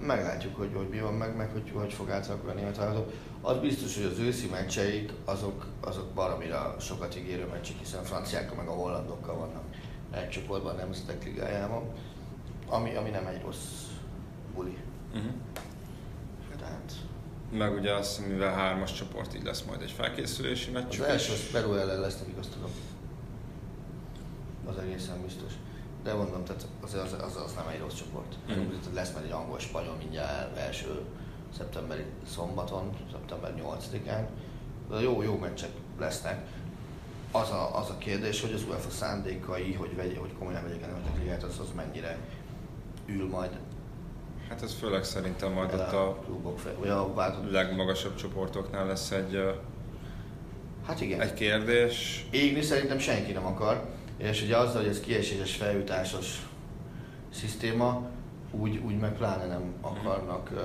[0.00, 3.14] Meglátjuk, hogy, hogy mi van meg, meg hogy, hogy fog átalakulni a német válogatott.
[3.40, 8.56] Az biztos, hogy az őszi meccseik, azok, azok baromira sokat ígérő meccsek, hiszen a franciákkal
[8.56, 9.62] meg a hollandokkal vannak
[10.10, 11.82] egy csoportban a Nemzetek Ligájában,
[12.68, 13.82] ami, ami nem egy rossz
[14.54, 14.76] buli.
[15.14, 15.32] Uh-huh.
[17.52, 21.00] Meg ugye az, mivel hármas csoport, így lesz majd egy felkészülési meccs.
[21.00, 22.70] Az első Peru ellen lesz, nekik azt tudom.
[24.66, 25.52] Az egészen biztos.
[26.02, 28.36] De mondom, tehát az, az, az, az nem egy rossz csoport.
[28.52, 28.94] Mm.
[28.94, 31.00] Lesz majd egy angol-spanyol mindjárt első
[31.56, 34.26] szeptemberi szombaton, szeptember 8-án.
[34.90, 36.46] De jó, jó meccsek lesznek.
[37.32, 40.86] Az a, az a kérdés, hogy az UEFA szándékai, hogy, vegy, hogy komolyan vegyek a
[40.86, 42.18] Németek Ligát, az, az mennyire
[43.06, 43.58] ül majd
[44.52, 47.12] Hát ez főleg szerintem majd ott a, klubok, vagy a
[47.50, 49.60] legmagasabb csoportoknál lesz egy,
[50.86, 51.20] hát igen.
[51.20, 52.26] egy kérdés.
[52.30, 53.84] Égni szerintem senki nem akar,
[54.16, 56.46] és ugye azzal, hogy ez kieséses feljutásos
[57.30, 58.08] szisztéma,
[58.50, 60.60] úgy, úgy meg pláne nem akarnak uh,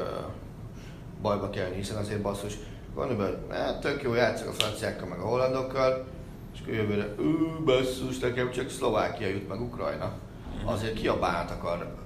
[1.21, 2.53] bajba kelni, hiszen azért basszus,
[2.95, 6.07] gondolj hát tök jó játszok a franciákkal meg a hollandokkal,
[6.53, 10.13] és akkor jövőre, ő basszus, nekem csak Szlovákia jut meg Ukrajna.
[10.65, 12.05] Azért kiabált akar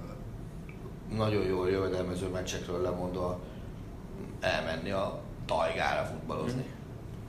[1.16, 3.40] nagyon jól jövedelmező meccsekről lemondva
[4.40, 6.64] elmenni a tajgára futballozni.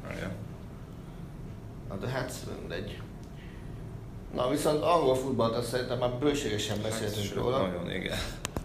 [0.08, 0.32] Mm.
[1.90, 3.02] Na de hát mindegy.
[4.34, 7.68] Na viszont angol futballt azt szerintem már bőségesen hát beszéltünk hát, róla.
[7.68, 8.18] Nagyon, igen.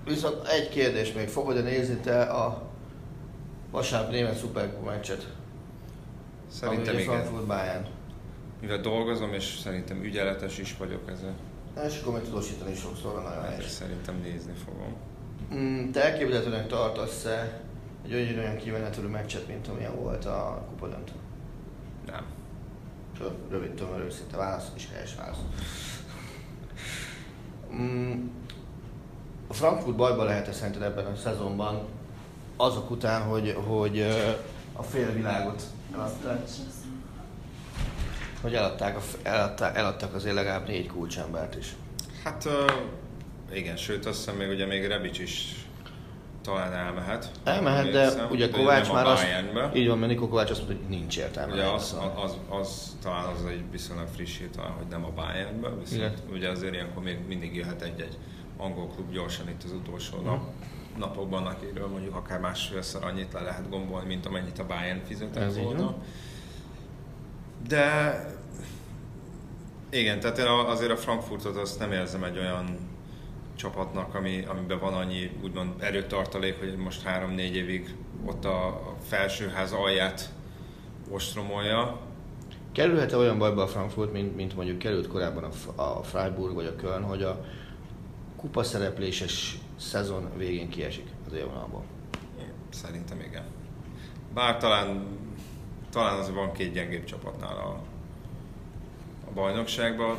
[0.04, 2.62] Viszont egy kérdés még, fogod-e nézni te a
[3.70, 5.26] vasárnap német szuperkupa meccset?
[6.50, 7.06] Szerintem igen.
[7.06, 7.86] Frankfurt Bayern.
[8.60, 11.34] Mivel dolgozom, és szerintem ügyeletes is vagyok ezzel.
[11.86, 14.96] És akkor még tudósítani is fogsz róla nagyon hát, Szerintem nézni fogom.
[15.54, 17.60] Mm, te elképzelhetőnek tartasz-e
[18.04, 21.12] egy olyan, olyan kivenetelő meccset, mint amilyen volt a kupadöntő?
[22.06, 22.24] Nem.
[23.18, 25.38] Csak rövid, tömör, őszinte válasz, és helyes válasz.
[27.74, 28.26] Mm,
[29.46, 31.86] a Frankfurt bajban lehet -e szerinted ebben a szezonban
[32.56, 34.00] azok után, hogy, hogy
[34.72, 35.62] a félvilágot
[35.94, 36.38] eladták?
[38.40, 41.76] Hogy eladták, a, eladták, eladtak azért legalább négy kulcsembert is.
[42.24, 42.52] Hát uh,
[43.52, 45.54] igen, sőt azt hiszem még ugye még Rebic is
[46.42, 47.30] talán elmehet.
[47.44, 49.26] Elmehet, de hiszem, ugye Kovács már azt,
[49.74, 51.52] így van, mert Nikó Kovács azt mondta, hogy nincs értelme.
[51.52, 55.68] Ugye az, az, az, az, talán az egy viszonylag friss talán, hogy nem a Bayernbe,
[55.68, 56.14] viszont Igen.
[56.32, 58.18] ugye azért ilyenkor még mindig jöhet egy-egy
[58.56, 60.30] angol klub gyorsan itt az utolsó uh-huh.
[60.30, 60.52] nap
[60.98, 65.94] napokban, akiről mondjuk akár másfélszer annyit le lehet gombolni, mint amennyit a Bayern fizetett volna.
[67.68, 68.24] De
[69.90, 72.78] igen, tehát én azért a Frankfurtot azt nem érzem egy olyan
[73.58, 77.94] csapatnak, ami, amiben van annyi úgymond erőtartalék, hogy most három-négy évig
[78.24, 80.32] ott a felsőház alját
[81.10, 82.00] ostromolja.
[82.72, 86.76] Kerülhet-e olyan bajba a Frankfurt, mint, mint mondjuk került korábban a, a Freiburg vagy a
[86.76, 87.44] Köln, hogy a
[88.36, 91.84] kupa szerepléses szezon végén kiesik az élvonalból?
[92.70, 93.44] Szerintem igen.
[94.34, 95.06] Bár talán,
[95.90, 97.80] talán az van két gyengébb csapatnál a,
[99.28, 100.18] a bajnokságban.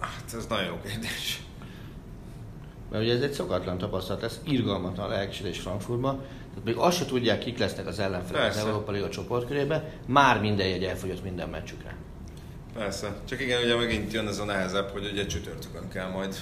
[0.00, 1.43] Hát ez nagyon jó kérdés.
[2.90, 6.16] Mert ugye ez egy szokatlan tapasztalat lesz, irgalmatlan a lelkisülés Frankfurtban.
[6.48, 10.66] Tehát még azt se tudják, kik lesznek az ellenfelek az Európa Liga csoportkörébe, már minden
[10.66, 11.96] jegy elfogyott minden meccsükre.
[12.74, 16.36] Persze, csak igen, ugye megint jön ez a nehezebb, hogy ugye csütörtökön kell majd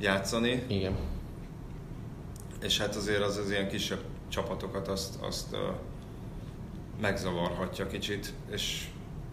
[0.00, 0.62] játszani.
[0.66, 0.96] Igen.
[2.62, 5.58] És hát azért az az ilyen kisebb csapatokat azt, azt uh,
[7.00, 8.84] megzavarhatja kicsit, és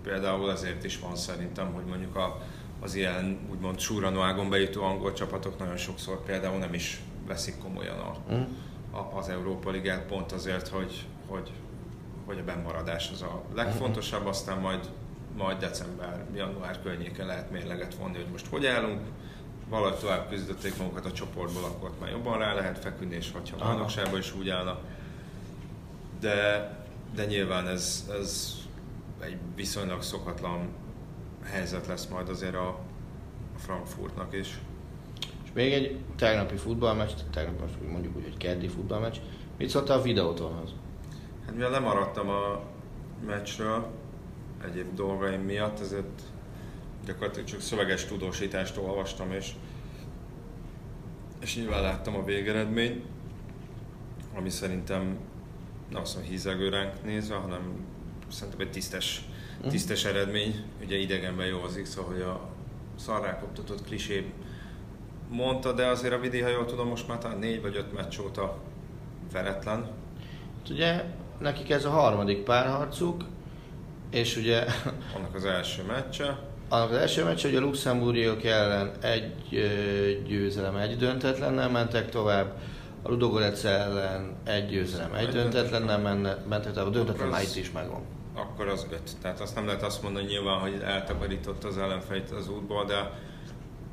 [0.04, 2.42] például ezért is van szerintem, hogy mondjuk a
[2.86, 8.00] az ilyen úgymond súranó ágon bejutó angol csapatok nagyon sokszor például nem is veszik komolyan
[8.00, 8.42] a, mm.
[8.92, 11.52] a, az Európa Ligát, pont azért, hogy, hogy,
[12.26, 14.90] vagy a bennmaradás az a legfontosabb, aztán majd,
[15.38, 19.02] majd december, január környéken lehet mérleget vonni, hogy most hogy állunk,
[19.70, 24.20] valahogy tovább küzdötték magukat a csoportból, akkor már jobban rá lehet feküdni, és hogyha bajnokságban
[24.20, 24.80] is úgy állnak.
[26.20, 26.70] De,
[27.16, 28.56] de nyilván ez, ez
[29.20, 30.70] egy viszonylag szokatlan
[31.46, 32.68] helyzet lesz majd azért a,
[33.56, 34.60] a Frankfurtnak is.
[35.44, 39.18] És még egy tegnapi futballmeccs, tegnap most mondjuk úgy, hogy keddi futballmeccs.
[39.58, 40.74] Mit szóltál a videótonhoz?
[41.46, 42.62] Hát mivel lemaradtam a
[43.26, 43.88] meccsről
[44.64, 46.22] egyéb dolgaim miatt, ezért
[47.06, 49.52] gyakorlatilag csak szöveges tudósítást olvastam, és,
[51.40, 53.06] és nyilván láttam a végeredményt,
[54.36, 55.18] ami szerintem
[55.90, 57.86] nem azt mondom hízegő ránk nézve, hanem
[58.28, 59.26] szerintem egy tisztes,
[59.70, 60.64] tisztes eredmény.
[60.84, 62.40] Ugye idegenben jó az szóval, hogy a
[63.00, 64.32] szarrákoptatott klisé
[65.30, 68.20] mondta, de azért a Vidi, ha jól tudom, most már talán négy vagy öt meccs
[68.20, 68.58] óta
[69.32, 69.80] veretlen.
[70.58, 71.04] Hát ugye
[71.40, 73.24] nekik ez a harmadik párharcuk,
[74.12, 74.66] és ugye
[75.16, 76.40] Annak az első meccse.
[76.70, 79.34] annak az első meccs, hogy a luxemburgiak ellen egy
[80.28, 82.58] győzelem, egy döntetlennel mentek tovább,
[83.02, 87.72] a Ludogorec ellen egy győzelem, egy döntetlennel menne- mentek tovább, a döntetlen már itt is
[87.72, 88.02] megvan.
[88.36, 89.12] Akkor az öt.
[89.22, 93.20] Tehát azt nem lehet azt mondani nyilván, hogy eltakarított az ellenfejt az útból, de,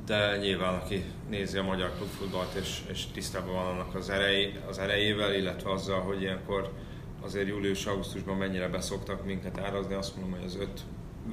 [0.07, 4.79] de nyilván aki nézi a magyar klubfutballt és, és tisztában van annak az, erej, az
[4.79, 6.73] erejével, illetve azzal, hogy ilyenkor
[7.21, 10.81] azért július-augusztusban mennyire beszoktak minket árazni, azt mondom, hogy az öt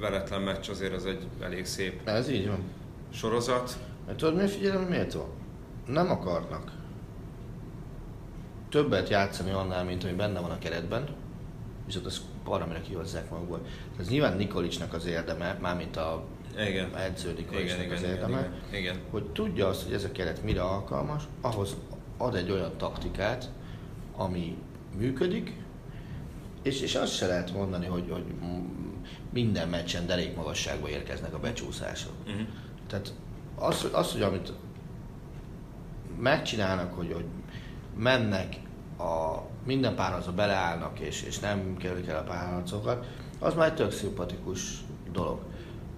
[0.00, 2.62] veretlen meccs azért az egy elég szép Ez így van.
[3.12, 3.78] sorozat.
[4.06, 5.28] Mert tudod, mi figyelem miért van?
[5.86, 6.72] Nem akarnak
[8.70, 11.08] többet játszani annál, mint ami benne van a keretben,
[11.86, 12.20] viszont azt
[12.50, 13.60] valamire kihozzák magukból.
[13.98, 16.24] Ez nyilván Nikolicsnak az érdeme, mármint a
[16.58, 16.96] Igen.
[16.96, 18.38] edző Nikolicsnak igen, az igen, érdeme,
[18.68, 19.00] igen, igen.
[19.10, 21.76] hogy tudja azt, hogy ez a keret mire alkalmas, ahhoz
[22.16, 23.50] ad egy olyan taktikát,
[24.16, 24.56] ami
[24.98, 25.52] működik,
[26.62, 28.24] és, és azt se lehet mondani, hogy, hogy
[29.32, 32.12] minden meccsen derék magasságba érkeznek a becsúszások.
[32.26, 32.46] Uh-huh.
[32.86, 33.14] Tehát
[33.54, 34.52] az, az, hogy amit
[36.18, 37.24] megcsinálnak, hogy, hogy
[37.96, 38.56] mennek,
[39.00, 43.06] a, minden párharcba beleállnak, és, és nem kerülik el a párharcokat,
[43.38, 45.38] az már egy tök szimpatikus dolog.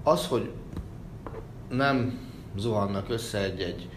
[0.03, 0.51] Az, hogy
[1.69, 2.19] nem
[2.57, 3.89] zuhannak össze egy-egy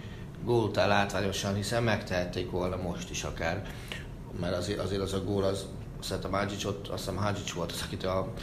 [0.43, 3.65] gól után látványosan, hiszen megtehették volna most is akár,
[4.39, 5.65] mert azért, azért az a gól az,
[5.99, 8.33] szerintem Hágyics ott, azt hiszem Hágyics volt az, akit a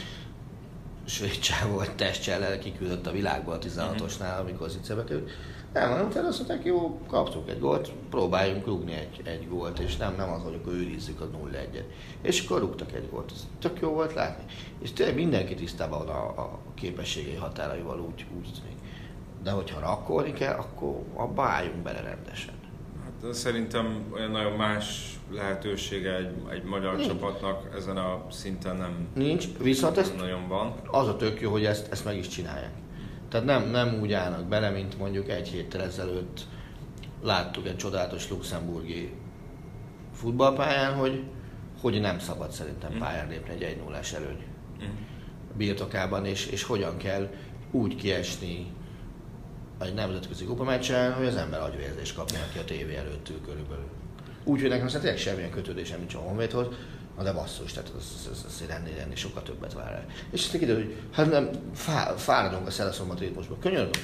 [1.05, 5.31] svéd csávó vagy testcsellel kiküldött a világból a 16-osnál, amikor az itt került.
[5.73, 9.97] Nem, hanem utána azt mondták, jó, kaptunk egy gólt, próbáljunk rúgni egy, egy gólt, és
[9.97, 11.83] nem, nem az, hogy akkor őrizzük a 0-1-et.
[12.21, 14.43] És akkor rúgtak egy gólt, ez tök jó volt látni.
[14.81, 18.77] És tényleg mindenki tisztában van a, a képességei határaival úgy, úgy tűnik.
[19.43, 22.53] De hogyha rakkolni kell, akkor abba álljunk bele rendesen.
[23.03, 27.07] Hát szerintem olyan nagyon más lehetősége egy, egy magyar Nincs.
[27.07, 30.73] csapatnak ezen a szinten nem, Nincs, viszont nem nagyon van.
[30.91, 32.71] az a tök jó, hogy ezt, ezt meg is csinálják.
[33.33, 36.41] Tehát nem, nem úgy állnak bele, mint mondjuk egy héttel ezelőtt
[37.21, 39.13] láttuk egy csodálatos luxemburgi
[40.13, 41.23] futballpályán, hogy,
[41.81, 44.43] hogy nem szabad szerintem pályán lépni egy 1 0 előny
[45.57, 47.29] birtokában, és, és hogyan kell
[47.71, 48.71] úgy kiesni
[49.79, 53.87] egy nemzetközi kupameccsen, hogy az ember agyvérzést kapja neki a tévé előtt ül körülbelül.
[54.43, 56.67] Úgyhogy nekem szerintem semmilyen kötődésem nincs a Honvédhoz,
[57.17, 60.05] na de basszus, tehát az, az, az ennél, ennél sokkal többet vár el.
[60.31, 63.57] És aztán kiderül, hogy hát nem, fá, fáradunk a szeleszombat ritmusba.
[63.59, 64.03] Könyörgöm,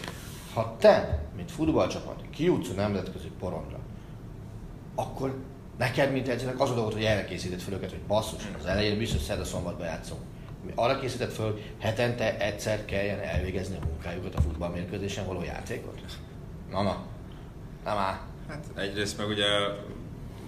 [0.53, 3.79] ha te, mint futballcsapat, kijutsz a nemzetközi porondra,
[4.95, 5.35] akkor
[5.77, 9.21] neked, mint edzőnek az a dolgot, hogy elkészített fel őket, hogy basszus, az elején biztos
[9.21, 10.21] szerda szombatba játszunk.
[10.65, 16.01] Mi arra készített föl, hetente egyszer kelljen elvégezni a munkájukat a futballmérkőzésen való játékot?
[16.71, 17.05] Na, na.
[17.83, 18.19] Na már.
[18.47, 19.45] Hát egyrészt meg ugye,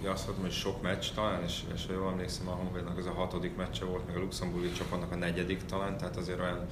[0.02, 3.06] ugye azt mondtam, hogy sok meccs talán, és, és ha jól emlékszem, a Honvédnak ez
[3.06, 6.66] a hatodik meccse volt, meg a luxemburgi csapatnak a negyedik talán, tehát azért olyan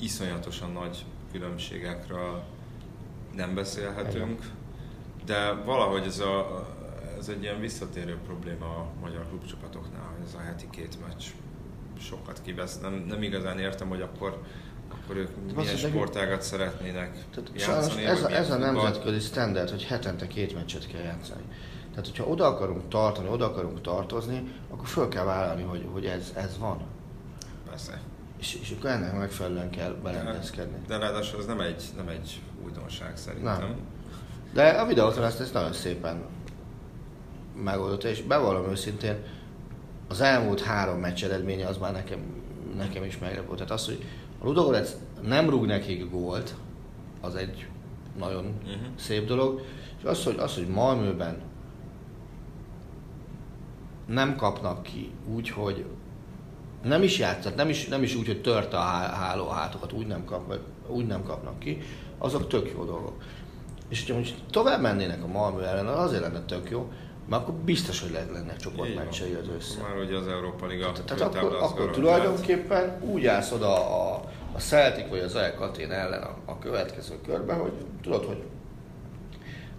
[0.00, 2.42] iszonyatosan nagy különbségekről
[3.34, 4.42] nem beszélhetünk.
[5.26, 6.66] De valahogy ez, a,
[7.18, 11.24] ez egy ilyen visszatérő probléma a magyar klubcsapatoknál, hogy ez a heti két meccs
[12.00, 12.80] sokat kivesz.
[12.80, 14.42] Nem, nem igazán értem, hogy akkor,
[14.88, 18.04] akkor ők milyen hogy nekünk- sportágat szeretnének Tehát játszani.
[18.04, 21.42] ez a, milyen ez a nemzetközi standard, hogy hetente két meccset kell játszani.
[21.94, 26.32] Tehát, hogyha oda akarunk tartani, oda akarunk tartozni, akkor föl kell vállalni, hogy, hogy ez,
[26.36, 26.80] ez van.
[27.68, 28.00] Persze.
[28.38, 30.76] És, és akkor ennek megfelelően kell berendezkedni.
[30.86, 33.58] De ráadásul ez nem egy, nem egy újdonság szerintem.
[33.58, 33.76] Nem.
[34.52, 36.22] De a videóton ezt, ezt nagyon szépen
[37.62, 39.16] megoldotta, és bevallom őszintén,
[40.08, 42.18] az elmúlt három meccs eredménye az már nekem,
[42.76, 43.54] nekem is meglepő.
[43.54, 44.04] Tehát az, hogy
[44.38, 46.54] a Ludogorec nem rúg nekik gólt,
[47.20, 47.66] az egy
[48.18, 48.80] nagyon uh-huh.
[48.96, 49.60] szép dolog.
[49.98, 51.52] És az, hogy, az, hogy Malmöben
[54.06, 55.84] nem kapnak ki úgy, hogy
[56.82, 60.24] Nem is játszott, nem is, nem is úgy, hogy törte a háló hátokat, úgy nem,
[60.24, 61.82] kap, úgy nem kapnak ki,
[62.18, 63.22] azok tök jó dolgok.
[63.88, 66.92] És hogyha most tovább mennének a Malmö ellen, az azért lenne tök jó,
[67.28, 69.80] mert akkor biztos, hogy lennek csoportmeccsei az össze.
[69.80, 75.08] Már ugye az Európa Liga Tehát akkor, akkor tulajdonképpen úgy állsz oda a, a Celtic
[75.08, 78.42] vagy az El Katén ellen a, a következő körben, hogy tudod, hogy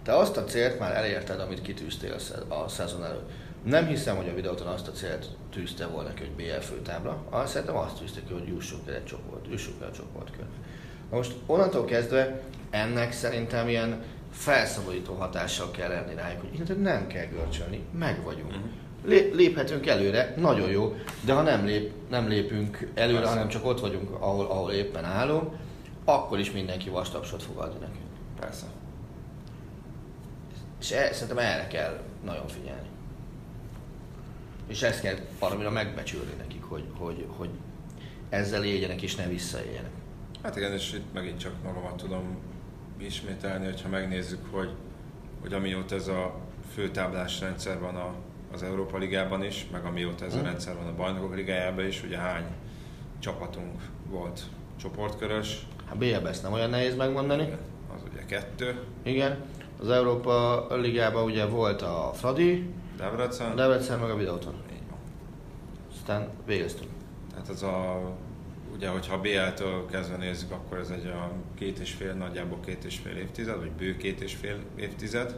[0.02, 2.16] te azt a célt már elérted, amit kitűztél
[2.48, 3.30] a szezon előtt.
[3.66, 7.52] Nem hiszem, hogy a videóton azt a célt tűzte volna ki, hogy BL főtábla, azt
[7.52, 10.52] szerintem azt tűzte ki, hogy jussunk el egy csoport, jussunk el a csoportkörbe.
[11.10, 12.40] Na most onnantól kezdve
[12.70, 18.50] ennek szerintem ilyen felszabadító hatással kell lenni rájuk, hogy innentől nem kell görcsölni, meg vagyunk.
[18.50, 19.34] Uh-huh.
[19.34, 20.94] Léphetünk előre, nagyon jó,
[21.24, 23.32] de ha nem, lép, nem lépünk előre, Persze.
[23.32, 25.54] hanem csak ott vagyunk, ahol, ahol éppen állunk,
[26.04, 28.06] akkor is mindenki vastapsot fog adni nekünk.
[28.40, 28.66] Persze.
[30.80, 32.88] És e, szerintem erre kell nagyon figyelni.
[34.66, 37.50] És ezt kell valamire megbecsülni nekik, hogy, hogy, hogy
[38.28, 39.90] ezzel éljenek és ne visszaéljenek.
[40.42, 42.36] Hát igen, és itt megint csak magamat tudom
[42.98, 44.70] ismételni, hogyha megnézzük, hogy,
[45.40, 46.34] hogy amióta ez a
[46.74, 48.14] főtáblás rendszer van a,
[48.52, 50.44] az Európa Ligában is, meg amióta ez a hm.
[50.44, 52.44] rendszer van a Bajnokok Ligájában is, ugye hány
[53.18, 54.40] csapatunk volt
[54.76, 55.66] csoportkörös.
[55.86, 57.42] Hát BL ezt nem olyan nehéz megmondani.
[57.42, 57.58] Igen,
[57.94, 58.78] az ugye kettő.
[59.02, 59.44] Igen.
[59.80, 64.54] Az Európa Ligában ugye volt a Fradi, Debrecen, a Debrecen meg a Videóton.
[64.72, 64.98] Így van.
[65.92, 66.90] Aztán végeztünk.
[67.30, 68.00] Tehát az a
[68.74, 72.98] ugye, hogyha BL-től kezdve nézzük, akkor ez egy a két és fél, nagyjából két és
[72.98, 75.36] fél évtized, vagy bő két és fél évtized.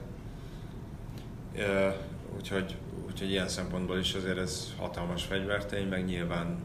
[2.36, 6.64] Úgyhogy, úgyhogy ilyen szempontból is azért ez hatalmas fegyvertény, meg nyilván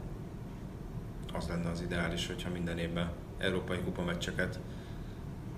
[1.32, 4.58] az lenne az ideális, hogyha minden évben európai kupa meccseket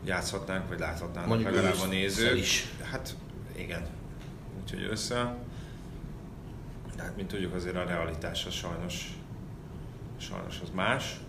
[0.04, 2.36] játszhatnánk, vagy láthatnánk Mondjuk legalább a nézők.
[2.36, 2.72] Is.
[2.82, 3.16] Hát
[3.56, 3.86] igen,
[4.62, 5.36] úgyhogy össze.
[6.96, 9.16] De hát, mint tudjuk, azért a realitás az sajnos
[10.18, 11.20] sajnos az más,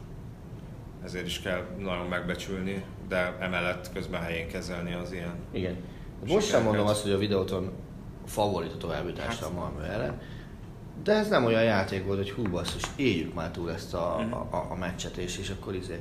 [1.03, 5.75] ezért is kell nagyon megbecsülni, de emellett közben helyén kezelni az ilyen Igen.
[6.27, 7.71] Most sem mondom azt, hogy a videóton
[8.25, 9.55] favorit a továbbításra hát.
[9.55, 10.21] a Malmö ellen,
[11.03, 14.31] de ez nem olyan játék volt, hogy hú basszus, éljük már túl ezt a, mm.
[14.31, 15.99] a, a, a meccset, és, és akkor izé.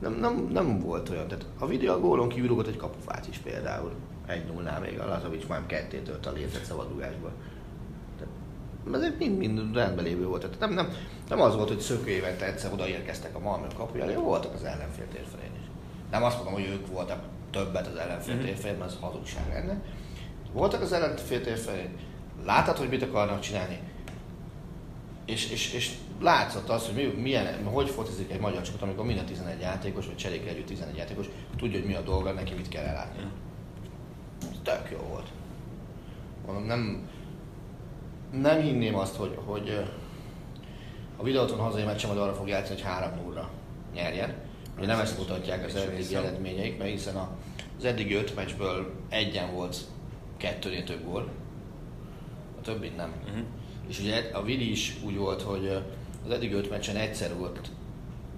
[0.00, 1.28] Nem, nem, nem, volt olyan.
[1.28, 3.92] Tehát a videó a gólon kívül egy kapufát is például.
[4.26, 7.32] Egy 0 még a Lazovics már kettétől a lézett szabadugásból
[8.92, 10.40] azért mind, mind rendben lévő volt.
[10.40, 10.88] Tehát nem, nem,
[11.28, 15.08] nem az volt, hogy szökő évente egyszer odaérkeztek a Malmö kapuja, elé, voltak az ellenfél
[15.08, 15.66] térfelén is.
[16.10, 18.44] Nem azt mondom, hogy ők voltak többet az ellenfél mm-hmm.
[18.44, 19.80] térfelén, mert az hazugság lenne.
[20.52, 21.90] Voltak az ellenfél térfelén,
[22.44, 23.78] láthatod, hogy mit akarnak csinálni,
[25.24, 29.26] és, és, és látszott az, hogy mi, milyen, hogy fotizik egy magyar csapat, amikor minden
[29.26, 32.84] 11 játékos, vagy cserék együtt 11 játékos, tudja, hogy mi a dolga, neki mit kell
[32.84, 33.22] ellátni.
[34.66, 35.26] Tök jó volt.
[36.46, 37.08] Mondom, nem,
[38.32, 39.84] nem hinném azt, hogy, hogy
[41.16, 43.50] a videóton hazai meccsen majd arra fog játszani, hogy 3 0
[43.94, 44.34] nyerjen.
[44.76, 47.16] Ugye nem ezt mutatják az eddigi eredményeik, mert hiszen
[47.78, 49.76] az eddigi öt meccsből egyen volt
[50.36, 51.28] kettőnél több gól,
[52.58, 53.12] a többit nem.
[53.24, 53.44] Uh-huh.
[53.88, 55.66] És ugye a Vidi is úgy volt, hogy
[56.24, 57.70] az eddig öt meccsen egyszer volt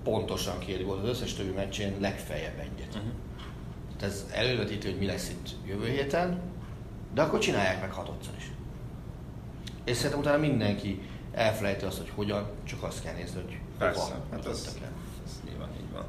[0.04, 2.94] pontosan két gól, az összes többi meccsén legfeljebb egyet.
[2.94, 3.12] Uh-huh.
[4.00, 6.40] Ez elővetítő, hogy mi lesz itt jövő héten,
[7.14, 8.50] de akkor csinálják meg hatodszor is
[9.88, 11.00] és szerintem utána mindenki
[11.32, 14.76] elfelejti azt, hogy hogyan, csak azt kell nézni, hogy Persze, hova hát ez,
[15.24, 16.04] ez nyilván így van.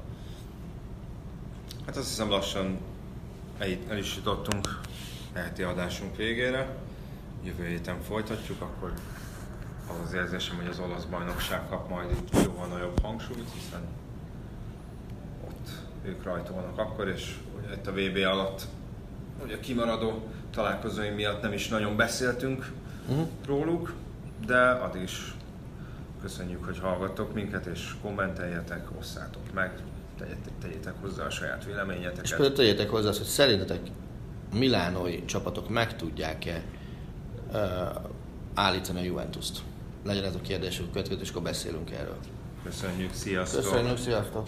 [1.85, 2.77] Hát azt hiszem lassan
[3.57, 4.81] el, el is jutottunk
[5.33, 6.75] heti adásunk végére.
[7.43, 8.93] Jövő héten folytatjuk, akkor
[9.87, 13.81] az az érzésem, hogy az olasz bajnokság kap majd jóval nagyobb hangsúlyt, hiszen
[16.09, 18.67] ők rajta vannak akkor, és ugye itt a VB alatt
[19.43, 22.71] ugye kimaradó találkozóim miatt nem is nagyon beszéltünk,
[23.09, 23.27] uh-huh.
[23.45, 23.93] róluk,
[24.45, 25.35] de addig is
[26.21, 29.71] köszönjük, hogy hallgattok minket, és kommenteljetek, osszátok meg,
[30.17, 32.23] tegyétek, tegyétek hozzá a saját véleményeteket.
[32.23, 33.79] És például tegyétek hozzá hogy szerintetek
[34.53, 36.63] milánói csapatok meg tudják-e
[37.51, 37.59] uh,
[38.53, 39.61] állítani a Juventus-t?
[40.03, 42.17] Legyen ez a kérdésünk következő, és akkor beszélünk erről.
[42.63, 43.63] Köszönjük, sziasztok!
[43.63, 44.47] Köszönjük, sziasztok!